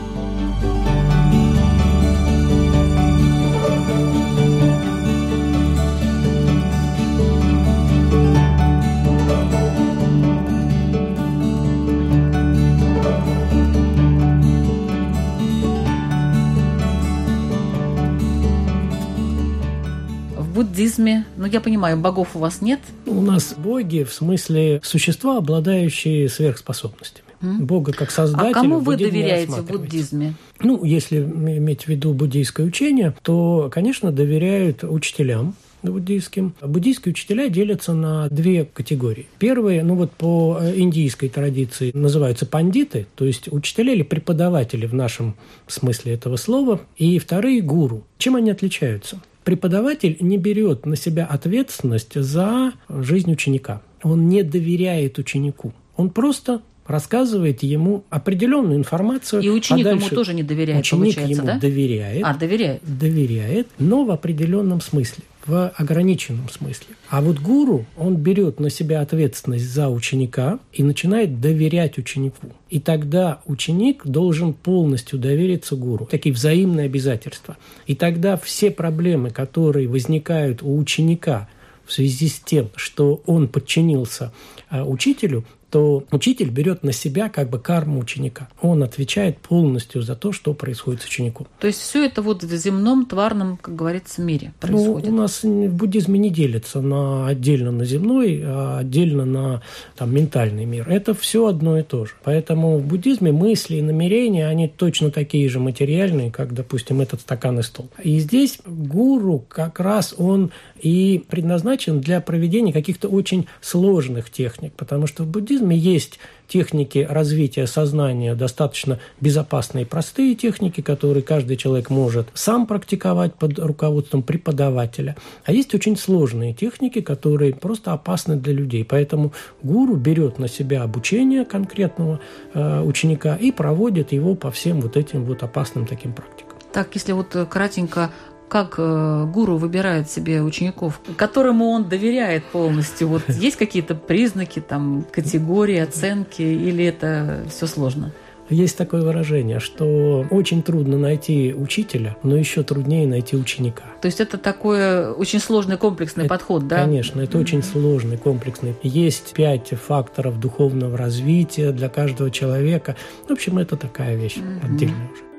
[20.64, 22.80] Буддизме, ну я понимаю, богов у вас нет?
[23.06, 27.26] У нас боги в смысле существа, обладающие сверхспособностями.
[27.42, 28.52] Бога как создателя.
[28.52, 30.36] А кому вы доверяете в буддизме?
[30.60, 36.54] Ну, если иметь в виду буддийское учение, то, конечно, доверяют учителям, буддийским.
[36.62, 39.28] Буддийские учителя делятся на две категории.
[39.40, 44.94] Первые, ну вот по э, индийской традиции, называются пандиты, то есть учителя или преподаватели в
[44.94, 48.04] нашем смысле этого слова, и вторые– гуру.
[48.20, 49.20] Чем они отличаются?
[49.44, 53.82] Преподаватель не берет на себя ответственность за жизнь ученика.
[54.04, 55.74] Он не доверяет ученику.
[55.96, 59.42] Он просто рассказывает ему определенную информацию.
[59.42, 61.60] И ученик а ему тоже не доверяет, Ученик ему да?
[61.60, 62.24] доверяет.
[62.26, 62.82] А, доверяет.
[62.84, 66.96] Доверяет, но в определенном смысле в ограниченном смысле.
[67.10, 72.50] А вот гуру, он берет на себя ответственность за ученика и начинает доверять ученику.
[72.70, 76.06] И тогда ученик должен полностью довериться гуру.
[76.06, 77.58] Такие взаимные обязательства.
[77.88, 81.50] И тогда все проблемы, которые возникают у ученика
[81.86, 84.32] в связи с тем, что он подчинился
[84.70, 88.50] а, учителю, то учитель берет на себя как бы карму ученика.
[88.62, 91.48] Он отвечает полностью за то, что происходит с учеником.
[91.60, 95.10] То есть все это вот в земном, тварном, как говорится, мире происходит?
[95.10, 99.62] Ну, у нас в буддизме не делится на отдельно на земной, а отдельно на
[99.96, 100.90] там, ментальный мир.
[100.90, 102.14] Это все одно и то же.
[102.24, 107.60] Поэтому в буддизме мысли и намерения, они точно такие же материальные, как, допустим, этот стакан
[107.60, 107.90] и стол.
[108.04, 115.08] И здесь гуру как раз он и предназначен для проведения каких-то очень сложных техник, потому
[115.08, 121.90] что в буддизме есть техники развития сознания, достаточно безопасные и простые техники, которые каждый человек
[121.90, 125.16] может сам практиковать под руководством преподавателя.
[125.46, 128.84] А есть очень сложные техники, которые просто опасны для людей.
[128.84, 129.32] Поэтому
[129.64, 132.20] гуру берет на себя обучение конкретного
[132.54, 136.58] э, ученика и проводит его по всем вот этим вот опасным таким практикам.
[136.74, 138.12] Так, если вот кратенько
[138.52, 143.08] как э, гуру выбирает себе учеников, которому он доверяет полностью?
[143.08, 148.12] Вот есть какие-то признаки, там, категории, оценки, или это все сложно?
[148.50, 153.86] Есть такое выражение, что очень трудно найти учителя, но еще труднее найти ученика.
[154.02, 156.84] То есть это такой очень сложный комплексный это, подход, да?
[156.84, 157.42] Конечно, это mm-hmm.
[157.42, 158.76] очень сложный комплексный.
[158.84, 162.98] Есть пять факторов духовного развития для каждого человека.
[163.30, 164.66] В общем, это такая вещь mm-hmm.
[164.66, 165.31] отдельная уже.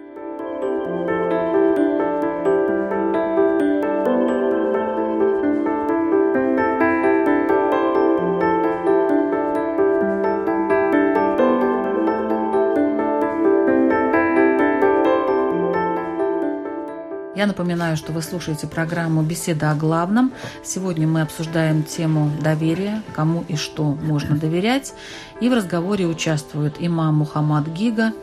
[17.62, 20.32] Напоминаю, что вы слушаете программу «Беседа о главном».
[20.64, 24.94] Сегодня мы обсуждаем тему доверия, кому и что можно доверять.
[25.40, 28.14] И в разговоре участвуют имам Мухаммад Гига,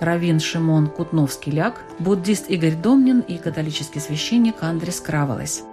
[0.00, 5.69] раввин Шимон Кутновский-Ляк, буддист Игорь Домнин и католический священник Андрес Краволес.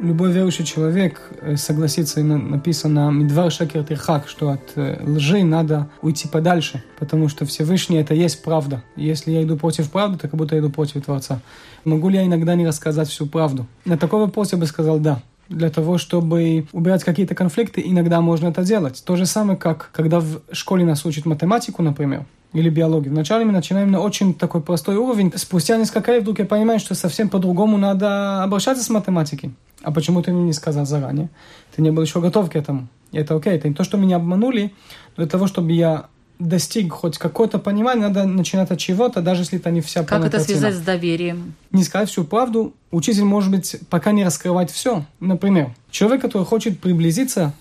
[0.00, 5.88] Любой верующий человек э, согласится, и написано «Медвар шакер тирхак», что от э, лжи надо
[6.02, 8.82] уйти подальше, потому что Всевышний— это есть правда.
[8.96, 11.40] Если я иду против правды, то как будто я иду против Творца.
[11.84, 13.66] Могу ли я иногда не рассказать всю правду?
[13.84, 18.48] На такой вопрос я бы сказал «да» для того, чтобы убирать какие-то конфликты, иногда можно
[18.48, 19.02] это делать.
[19.04, 23.12] То же самое, как когда в школе нас учат математику, например, или биологию.
[23.12, 25.32] Вначале мы начинаем на очень такой простой уровень.
[25.36, 29.52] Спустя несколько лет вдруг я понимаю, что совсем по-другому надо обращаться с математикой.
[29.82, 31.28] А почему ты мне не сказал заранее?
[31.74, 32.88] Ты не был еще готов к этому.
[33.12, 33.54] И это окей.
[33.54, 34.72] Это не то, что меня обманули,
[35.16, 36.06] но для того, чтобы я
[36.38, 40.40] достиг хоть какое-то понимание, надо начинать от чего-то, даже если это не вся Как это
[40.40, 41.54] связать с доверием?
[41.72, 42.74] Не сказать всю правду.
[42.90, 45.04] Учитель, может быть, пока не раскрывать все.
[45.20, 47.54] Например, человек, который хочет приблизиться,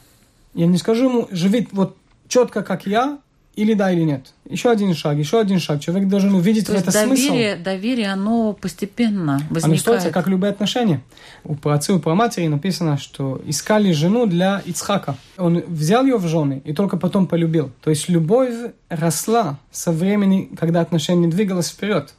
[0.54, 3.20] я не скажу ему, живи вот четко, как я,
[3.58, 4.34] или да, или нет.
[4.48, 5.82] Еще один шаг, еще один шаг.
[5.82, 7.64] Человек должен увидеть То в это доверие, смысл.
[7.64, 9.66] Доверие, оно постепенно возникает.
[9.66, 11.02] Оно строится, как любые отношения.
[11.44, 15.18] У праотца и у матери написано, что искали жену для Ицхака.
[15.38, 17.72] Он взял ее в жены и только потом полюбил.
[17.82, 18.54] То есть любовь
[18.90, 22.14] росла со времени, когда отношения двигалось вперед.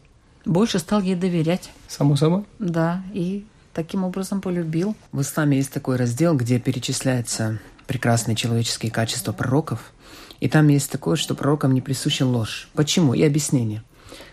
[0.44, 1.70] Больше стал ей доверять.
[1.86, 2.42] Само собой.
[2.58, 4.96] Да, и таким образом полюбил.
[5.12, 9.92] В исламе есть такой раздел, где перечисляются прекрасные человеческие качества пророков–
[10.40, 12.68] и там есть такое, что пророкам не присуща ложь.
[12.74, 13.14] Почему?
[13.14, 13.82] И объяснение.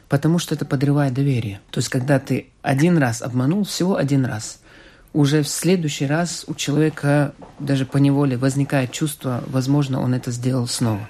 [0.07, 1.61] Потому что это подрывает доверие.
[1.71, 4.59] То есть, когда ты один раз обманул, всего один раз,
[5.13, 10.67] уже в следующий раз у человека даже по неволе возникает чувство, возможно, он это сделал
[10.67, 11.09] снова.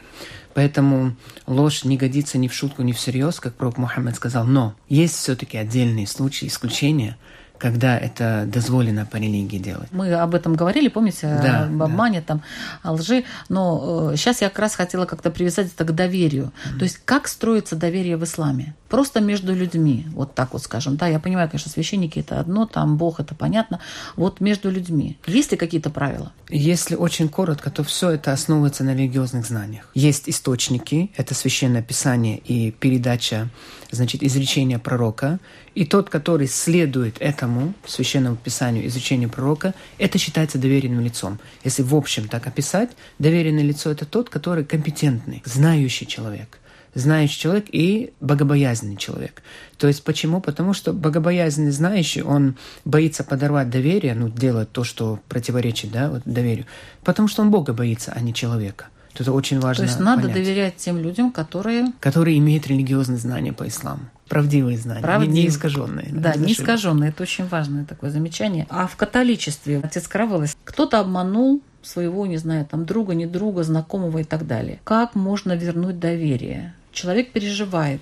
[0.53, 1.15] Поэтому
[1.47, 4.45] ложь не годится ни в шутку, ни всерьез, как пророк Мухаммед сказал.
[4.45, 7.17] Но есть все-таки отдельные случаи, исключения–
[7.57, 9.89] когда это дозволено по религии делать.
[9.91, 12.25] Мы об этом говорили, помните, да, об обмане, да.
[12.25, 12.41] там,
[12.83, 16.45] о лжи, но э, сейчас я как раз хотела как-то привязать это к доверию.
[16.45, 16.77] Mm-hmm.
[16.77, 18.75] То есть как строится доверие в исламе?
[18.89, 20.95] Просто между людьми, вот так вот скажем.
[20.95, 23.79] Да, я понимаю, конечно, священники это одно, там Бог это понятно.
[24.15, 25.17] Вот между людьми.
[25.25, 26.31] Есть ли какие-то правила?
[26.49, 29.89] Если очень коротко, то все это основывается на религиозных знаниях.
[29.95, 33.49] Есть источники, это священное писание и передача,
[33.95, 35.39] значит, изречения пророка.
[35.73, 41.39] И тот, который следует этому священному писанию, изучению пророка, это считается доверенным лицом.
[41.63, 46.59] Если в общем так описать, доверенное лицо– это тот, который компетентный, знающий человек–
[46.95, 49.43] знающий человек и богобоязненный человек.
[49.77, 50.41] То есть почему?
[50.41, 52.55] Потому что богобоязненный знающий, он
[52.85, 56.65] боится подорвать доверие, ну, делать то, что противоречит да, вот, доверию,
[57.03, 58.87] потому что он Бога боится, а не человека.
[59.21, 59.85] Это очень важно.
[59.85, 60.35] То есть надо понять.
[60.35, 61.91] доверять тем людям, которые...
[61.99, 64.01] Которые имеют религиозные знания по исламу.
[64.27, 65.43] Правдивые знания, Правдивые.
[65.43, 66.09] не искаженные.
[66.11, 67.09] Да, да не искаженные.
[67.11, 68.65] Это очень важное такое замечание.
[68.69, 74.19] А в католичестве, отец Краволос, кто-то обманул своего, не знаю, там друга, не друга, знакомого
[74.19, 74.79] и так далее.
[74.83, 76.73] Как можно вернуть доверие?
[76.91, 78.01] Человек переживает,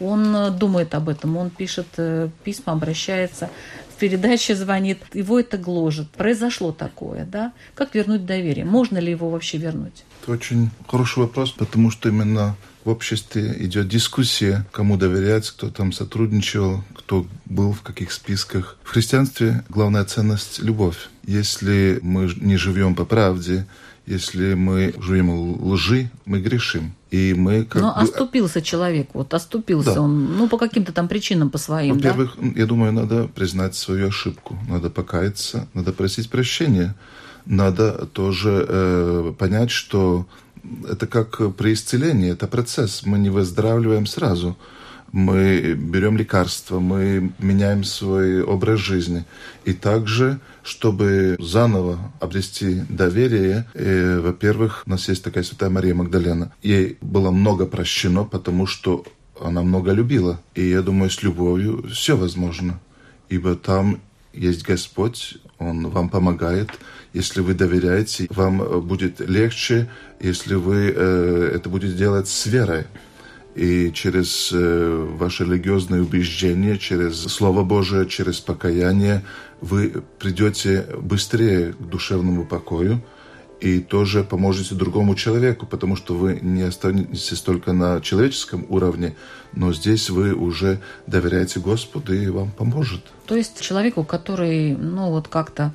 [0.00, 3.50] он э, думает об этом, он пишет э, письма, обращается,
[3.98, 6.08] передаче звонит, его это гложет.
[6.10, 7.52] Произошло такое, да?
[7.74, 8.64] Как вернуть доверие?
[8.64, 10.04] Можно ли его вообще вернуть?
[10.22, 15.92] Это очень хороший вопрос, потому что именно в обществе идет дискуссия, кому доверять, кто там
[15.92, 18.78] сотрудничал, кто был в каких списках.
[18.82, 21.08] В христианстве главная ценность– любовь.
[21.24, 23.66] Если мы не живем по правде,
[24.08, 25.30] если мы живем
[25.62, 26.94] лжи, мы грешим.
[27.10, 28.00] И мы как Но бы...
[28.00, 30.00] оступился человек, вот оступился да.
[30.02, 32.48] он, ну, по каким-то там причинам, по своим, Во-первых, да?
[32.56, 36.94] я думаю, надо признать свою ошибку, надо покаяться, надо просить прощения,
[37.46, 40.26] надо тоже э, понять, что
[40.88, 44.56] это как при исцелении, это процесс, мы не выздоравливаем сразу
[45.12, 49.24] мы берем лекарства, мы меняем свой образ жизни.
[49.64, 56.52] И также чтобы заново обрести доверие, и, во-первых, у нас есть такая святая Мария Магдалена.
[56.62, 59.04] Ей было много прощено, потому что
[59.40, 60.40] она много любила.
[60.54, 62.80] И я думаю, с любовью все возможно.
[63.30, 64.00] Ибо там
[64.34, 66.68] есть Господь, Он вам помогает.
[67.14, 69.88] Если вы доверяете, вам будет легче,
[70.20, 72.84] если вы э, это будете делать с верой
[73.58, 79.24] и через э, ваше религиозное убеждение, через Слово Божие, через покаяние
[79.60, 83.02] вы придете быстрее к душевному покою
[83.60, 89.16] и тоже поможете другому человеку, потому что вы не останетесь только на человеческом уровне,
[89.52, 90.78] но здесь вы уже
[91.08, 93.00] доверяете Господу, и вам поможет.
[93.26, 95.74] То есть человеку, который, ну вот как-то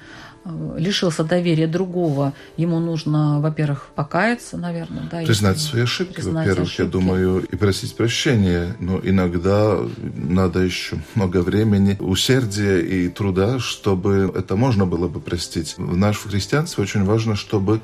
[0.78, 7.44] лишился доверия другого, ему нужно, во-первых, покаяться, наверное, да, признать свои ошибки, во-первых, я думаю,
[7.44, 9.78] и просить прощения, но иногда
[10.16, 15.76] надо еще много времени, усердия и труда, чтобы это можно было бы простить.
[15.78, 17.82] В нашем христианстве очень важно, чтобы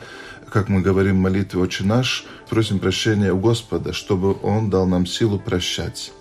[0.49, 5.05] как мы говорим в молитве «Отче наш», просим прощения у Господа, чтобы Он дал нам
[5.05, 6.11] силу прощать.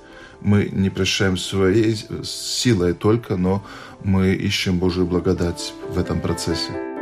[0.40, 3.64] Мы не прощаем своей силой только, но
[4.04, 6.97] мы ищем Божью благодать в этом процессе.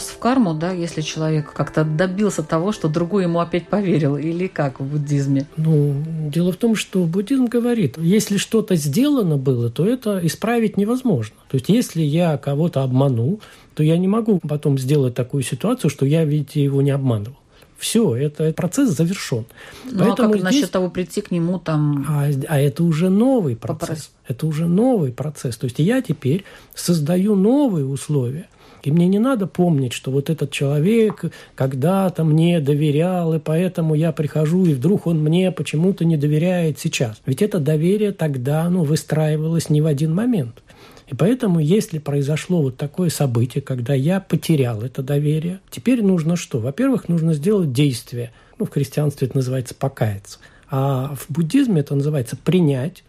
[0.00, 4.46] Плюс в карму, да, если человек как-то добился того, что другой ему опять поверил, или
[4.46, 5.46] как в буддизме?
[5.58, 11.36] Ну, дело в том, что буддизм говорит, если что-то сделано было, то это исправить невозможно.
[11.50, 13.42] То есть, если я кого-то обманул,
[13.74, 17.36] то я не могу потом сделать такую ситуацию, что я, видите, его не обманывал.
[17.76, 19.44] Все, это процесс завершен.
[19.84, 20.42] Ну, Поэтому а как здесь...
[20.42, 22.06] насчет того прийти к нему там?
[22.08, 23.80] А, а это уже новый процесс.
[23.80, 24.10] Попросить.
[24.28, 25.58] Это уже новый процесс.
[25.58, 26.44] То есть я теперь
[26.74, 28.48] создаю новые условия–
[28.82, 31.24] и мне не надо помнить, что вот этот человек
[31.54, 37.20] когда-то мне доверял, и поэтому я прихожу, и вдруг он мне почему-то не доверяет сейчас.
[37.26, 40.62] Ведь это доверие тогда ну, выстраивалось не в один момент.
[41.08, 46.60] И поэтому, если произошло вот такое событие, когда я потерял это доверие, теперь нужно что?
[46.60, 48.32] Во-первых, нужно сделать действие.
[48.58, 50.38] Ну, в христианстве это называется покаяться.
[50.70, 53.02] А в буддизме это называется принять,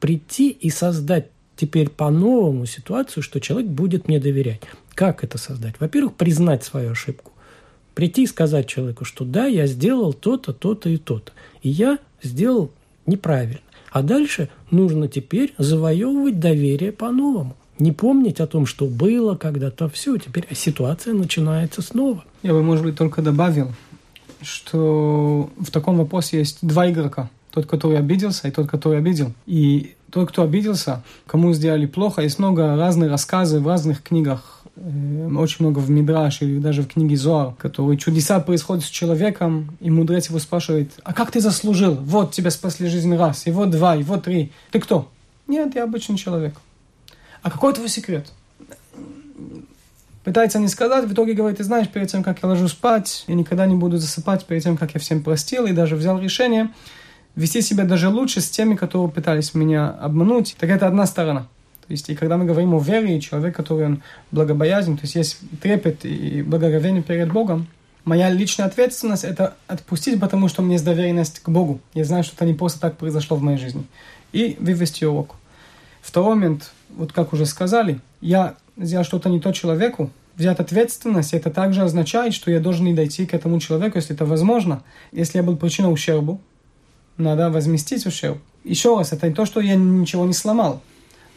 [0.00, 4.60] прийти и создать теперь по-новому ситуацию, что человек будет мне доверять.
[4.96, 5.74] Как это создать?
[5.78, 7.30] Во-первых, признать свою ошибку.
[7.94, 11.32] Прийти и сказать человеку, что да, я сделал то-то, то-то и то-то.
[11.62, 12.70] И я сделал
[13.04, 13.60] неправильно.
[13.92, 17.56] А дальше нужно теперь завоевывать доверие по-новому.
[17.78, 22.24] Не помнить о том, что было когда-то, все, теперь ситуация начинается снова.
[22.42, 23.72] Я бы, может быть, только добавил,
[24.40, 27.28] что в таком вопросе есть два игрока.
[27.50, 29.34] Тот, который обиделся, и тот, который обидел.
[29.44, 35.64] И тот, кто обиделся, кому сделали плохо, есть много разных рассказов в разных книгах очень
[35.64, 40.28] много в Мидраш или даже в книге Зоар, которые чудеса происходят с человеком, и мудрец
[40.28, 41.94] его спрашивает, а как ты заслужил?
[41.94, 44.52] Вот тебя спасли жизнь раз, и вот два, и вот три.
[44.70, 45.10] Ты кто?
[45.46, 46.54] Нет, я обычный человек.
[47.42, 48.26] А какой твой секрет?
[50.24, 53.34] Пытается не сказать, в итоге говорит, ты знаешь, перед тем, как я ложу спать, я
[53.34, 56.70] никогда не буду засыпать, перед тем, как я всем простил, и даже взял решение
[57.36, 60.56] вести себя даже лучше с теми, которые пытались меня обмануть.
[60.58, 61.46] Так это одна сторона.
[61.86, 65.38] То есть, и когда мы говорим о вере, человек, который он благобоязнен, то есть есть
[65.62, 67.68] трепет и благоговение перед Богом,
[68.04, 71.80] моя личная ответственность– это отпустить, потому что у меня есть доверенность к Богу.
[71.94, 73.84] Я знаю, что это не просто так произошло в моей жизни.
[74.32, 75.36] И вывести урок.
[76.00, 81.50] Второй момент, вот как уже сказали, я сделал что-то не то человеку, взять ответственность, это
[81.50, 84.82] также означает, что я должен и дойти к этому человеку, если это возможно.
[85.12, 86.40] Если я был причиной ущербу,
[87.16, 88.38] надо возместить ущерб.
[88.64, 90.82] Еще раз, это не то, что я ничего не сломал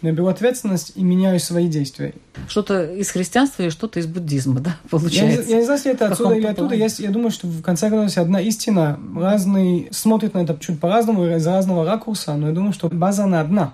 [0.02, 2.14] но я беру ответственность и меняю свои действия.
[2.48, 5.42] Что-то из христианства и что-то из буддизма, да, получается?
[5.44, 6.76] Я, я не знаю, если это отсюда или оттуда.
[6.76, 9.00] Я, я думаю, что в конце концов одна истина.
[9.16, 13.42] Разные смотрят на это чуть по-разному, из разного ракурса, но я думаю, что база она
[13.42, 13.74] одна.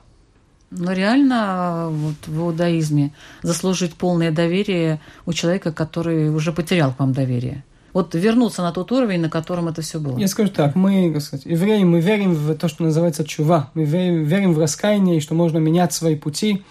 [0.71, 3.13] Но реально вот в иудаизме
[3.43, 7.63] заслужить полное доверие у человека, который уже потерял к вам доверие–
[7.95, 10.19] вот вернуться на тот уровень, на котором это все было.
[10.19, 13.85] Я скажу так, мы, как сказать, евреи, мы верим в то, что называется чува, мы
[13.85, 16.61] верим, верим в раскаяние, что можно менять свои пути,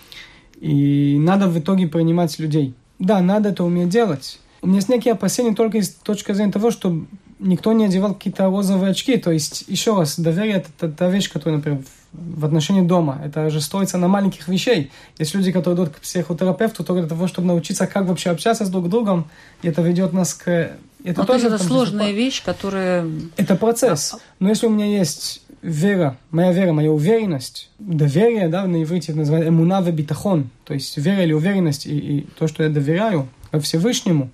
[0.61, 2.75] и надо в итоге принимать людей.
[2.99, 4.39] Да, надо это уметь делать.
[4.61, 6.95] У меня есть некие опасения только из точки зрения того, что
[7.39, 9.17] никто не одевал какие-то розовые очки.
[9.17, 11.85] То есть, еще раз, доверие– это та вещь, которая, например,
[12.15, 13.21] в отношении дома.
[13.25, 14.91] Это же строится на маленьких вещей.
[15.19, 18.71] Есть люди, которые идут к психотерапевту только для того, чтобы научиться, как вообще общаться с
[18.71, 19.27] друг другом.
[19.63, 20.73] И это ведет нас к
[21.05, 23.07] это ну, тоже это сложная вещь, которая...
[23.37, 24.17] Это процесс.
[24.41, 29.19] Но если у меня есть вера, моя вера, моя уверенность, доверие, да, на иврите это
[29.19, 34.31] называется эмуна битахон, то есть вера или уверенность, и, и то, что я доверяю Всевышнему,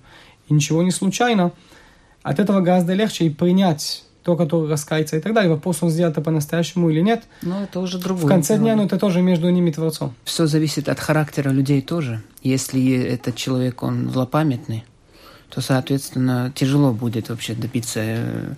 [0.47, 1.51] и ничего не случайно,
[2.23, 5.51] от этого гораздо легче и принять то, который раскается и так далее.
[5.51, 7.23] Вопрос, он сделает это по-настоящему или нет.
[7.41, 8.25] Ну, это уже другое.
[8.25, 10.13] В конце дня, ну, это тоже между ними Творцом.
[10.23, 12.21] Все зависит от характера людей тоже.
[12.43, 14.83] Если этот человек, он злопамятный,
[15.49, 18.53] то, соответственно, тяжело будет вообще добиться э,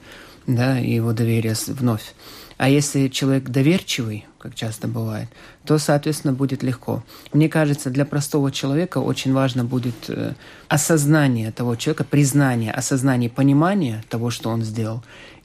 [0.47, 2.13] да, его доверия вновь.
[2.57, 5.27] А если человек доверчивый, как часто бывает,
[5.65, 7.03] то, соответственно, будет легко.
[7.31, 10.33] Мне кажется, для простого человека очень важно будет э,
[10.67, 15.03] осознание того человека, признание, осознание, понимание того, что он сделал.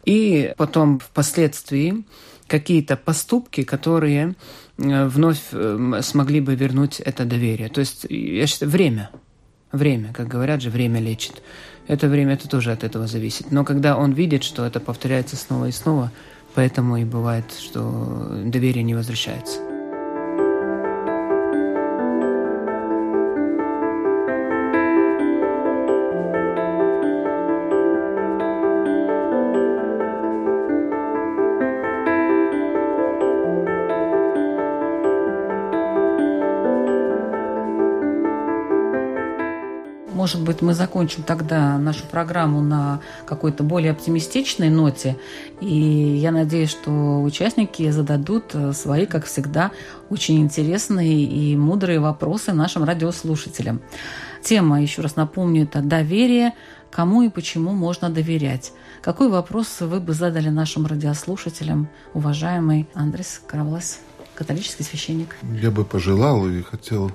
[0.09, 2.03] И потом впоследствии
[2.47, 4.37] какие-то поступки, которые
[4.79, 5.43] вновь
[6.01, 7.69] смогли бы вернуть это доверие.
[7.69, 9.11] То есть, я считаю, время.
[9.71, 11.43] Время, как говорят же, время лечит.
[11.89, 13.53] Это время, это тоже от этого зависит.
[13.53, 16.11] Но когда он видит, что это повторяется снова и снова,
[16.55, 19.68] поэтому и бывает, что доверие не возвращается.
[40.29, 45.17] Может быть, мы закончим тогда нашу программу на какой-то более оптимистичной ноте.
[45.63, 49.71] И я надеюсь, что участники зададут э, свои, как всегда,
[50.11, 53.81] очень интересные и мудрые вопросы нашим радиослушателям.
[54.43, 56.53] Тема, еще раз напомню, это доверие,
[56.91, 58.73] кому и почему можно доверять.
[59.01, 64.01] Какой вопрос вы бы задали нашим радиослушателям, уважаемый Андрес Кравлас,
[64.35, 65.37] католический священник?
[65.55, 67.11] Я бы пожелал и хотел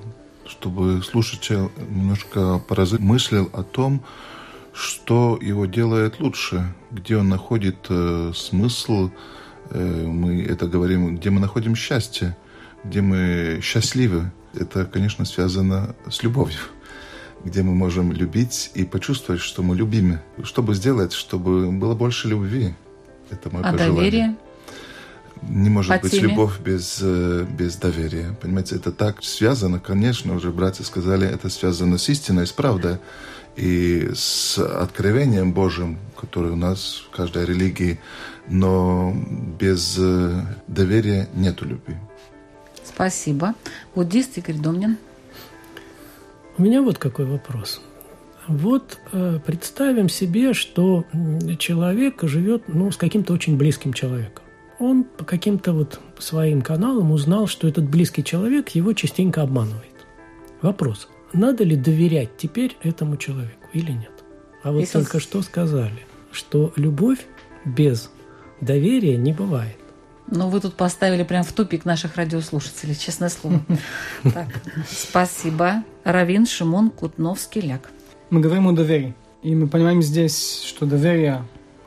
[0.48, 4.04] чтобы слушатель немножко поразмыслил о том,
[4.74, 9.12] что его делает лучше, где он находит э, смысл,
[9.70, 12.36] э, мы это говорим, где мы находим счастье,
[12.84, 14.32] где мы счастливы.
[14.54, 16.60] Это, конечно, связано с любовью,
[17.44, 20.22] где мы можем любить и почувствовать, что мы любимы.
[20.44, 22.74] Чтобы сделать, чтобы было больше любви.
[23.30, 23.96] Это мое а пожелание.
[23.96, 24.38] доверие?
[25.50, 26.30] Не может По быть теме.
[26.30, 28.36] любовь без, э, без доверия.
[28.42, 32.98] Понимаете, это так связано, конечно, уже братья сказали, это связано с истиной, с правдой
[33.56, 38.00] и с откровением Божьим, которое у нас в каждой религии,
[38.48, 39.16] но
[39.60, 41.96] без э, доверия нету любви.
[42.84, 43.54] Спасибо.
[43.96, 44.98] Буддист Игорь Домнин.
[46.58, 47.82] У меня вот какой вопрос.
[48.48, 51.06] Вот э, представим себе, что
[51.58, 54.43] человек живет ну, с каким-то очень близким человеком.
[54.84, 59.96] Он по каким-то вот своим каналам узнал, что этот близкий человек его частенько обманывает.
[60.62, 61.08] Вопрос.
[61.32, 64.12] Надо ли доверять теперь этому человеку или нет?
[64.62, 67.26] А вот Если он только что сказали, что любовь
[67.64, 68.10] без
[68.60, 69.78] доверия не бывает.
[70.28, 73.62] Ну, вы тут поставили прям в тупик наших радиослушателей, честное слово.
[74.34, 74.50] Так,
[74.86, 75.86] спасибо.
[76.04, 77.90] Равин Шимон Кутновский-Ляк.
[78.32, 79.16] Мы говорим о доверии.
[79.44, 81.46] И мы понимаем здесь, что доверие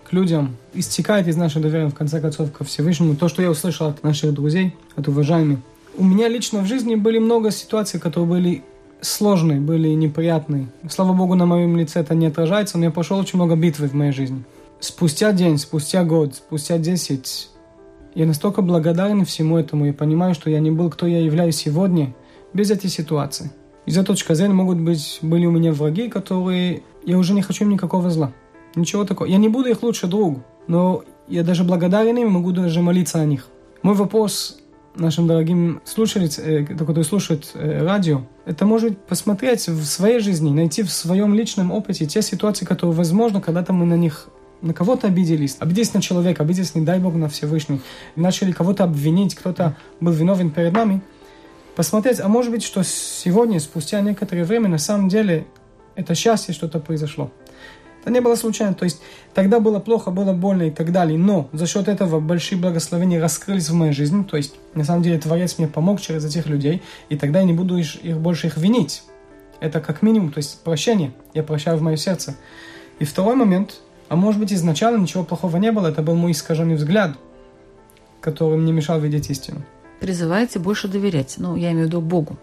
[0.08, 3.16] к людям истекает из нашего доверия, в конце концов, ко Всевышнему.
[3.16, 5.58] То, что я услышал от наших друзей, от уважаемых.
[5.98, 8.64] У меня лично в жизни были много ситуаций, которые были
[9.00, 10.68] сложные, были неприятные.
[10.88, 13.94] Слава Богу, на моем лице это не отражается, но я прошел очень много битвы в
[13.94, 14.44] моей жизни.
[14.78, 17.48] Спустя день, спустя год, спустя десять,
[18.14, 22.14] я настолько благодарен всему этому и понимаю, что я не был, кто я являюсь сегодня,
[22.52, 23.50] без этой ситуации.
[23.86, 26.82] Из этой точки зрения могут быть, были у меня враги, которые...
[27.04, 28.32] Я уже не хочу им никакого зла.
[28.76, 29.26] Ничего такого.
[29.26, 33.24] Я не буду их лучше другу, но я даже благодарен им, могу даже молиться о
[33.24, 33.46] них.
[33.82, 34.58] Мой вопрос
[34.94, 40.82] нашим дорогим слушателям, э, которые слушают э, радио, это может посмотреть в своей жизни, найти
[40.82, 44.28] в своем личном опыте те ситуации, которые, возможно, когда-то мы на них
[44.62, 47.80] на кого-то обиделись, обиделись на человека, обиделись, не дай Бог, на Всевышний,
[48.14, 51.02] начали кого-то обвинить, кто-то был виновен перед нами,
[51.76, 55.46] посмотреть, а может быть, что сегодня, спустя некоторое время, на самом деле,
[55.94, 57.30] это счастье, что-то произошло.
[58.06, 59.02] Это не было случайно, то есть
[59.34, 63.68] тогда было плохо, было больно и так далее, но за счет этого большие благословения раскрылись
[63.68, 67.16] в моей жизни, то есть на самом деле Творец мне помог через этих людей, и
[67.16, 69.02] тогда я не буду их, их больше их винить.
[69.58, 72.36] Это как минимум, то есть прощение, я прощаю в мое сердце.
[73.00, 76.76] И второй момент, а может быть изначально ничего плохого не было, это был мой искаженный
[76.76, 77.16] взгляд,
[78.20, 79.64] который мне мешал видеть истину.
[79.98, 81.34] Призываете больше доверять.
[81.38, 82.38] Ну, я имею в виду Богу.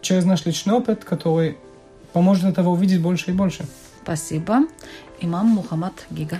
[0.00, 1.58] Через наш личный опыт, который
[2.14, 3.66] поможет этого увидеть больше и больше.
[4.04, 4.66] Спасибо.
[5.22, 6.38] Имам Мухаммад Гига.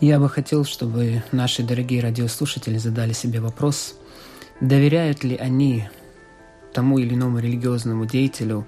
[0.00, 3.96] Я бы хотел, чтобы наши дорогие радиослушатели задали себе вопрос,
[4.62, 5.90] доверяют ли они
[6.72, 8.66] тому или иному религиозному деятелю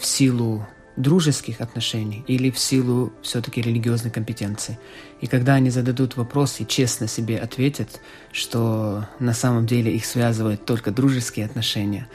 [0.00, 0.66] в силу
[0.96, 4.76] дружеских отношений или в силу все-таки религиозной компетенции.
[5.20, 8.00] И когда они зададут вопрос и честно себе ответят,
[8.32, 12.08] что на самом деле их связывают только дружеские отношения,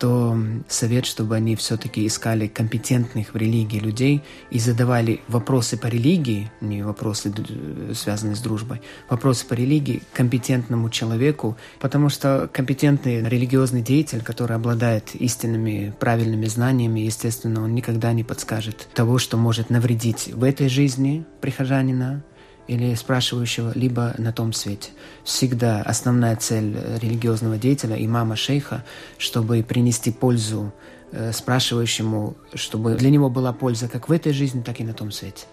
[0.00, 0.34] то
[0.66, 6.82] совет, чтобы они все-таки искали компетентных в религии людей и задавали вопросы по религии, не
[6.82, 8.80] вопросы, д- связанные с дружбой,
[9.10, 17.00] вопросы по религии компетентному человеку, потому что компетентный религиозный деятель, который обладает истинными правильными знаниями,
[17.00, 22.24] естественно, он никогда не подскажет того, что может навредить в этой жизни прихожанина,
[22.70, 24.90] или спрашивающего, либо на том свете.
[25.24, 28.84] Всегда основная цель э, религиозного деятеля, имама шейха,
[29.18, 30.72] чтобы принести пользу
[31.10, 35.10] э, спрашивающему, чтобы для него была польза как в этой жизни, так и на том
[35.10, 35.46] свете.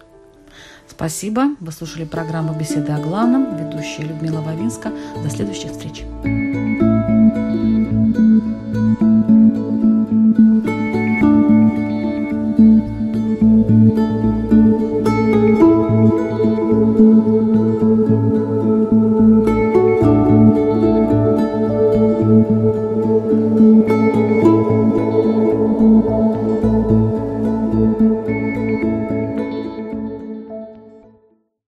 [0.88, 1.56] Спасибо.
[1.58, 3.56] Вы слушали программу «Беседы о главном».
[3.56, 4.92] Ведущая Людмила Вавинска.
[5.22, 6.04] До следующих встреч.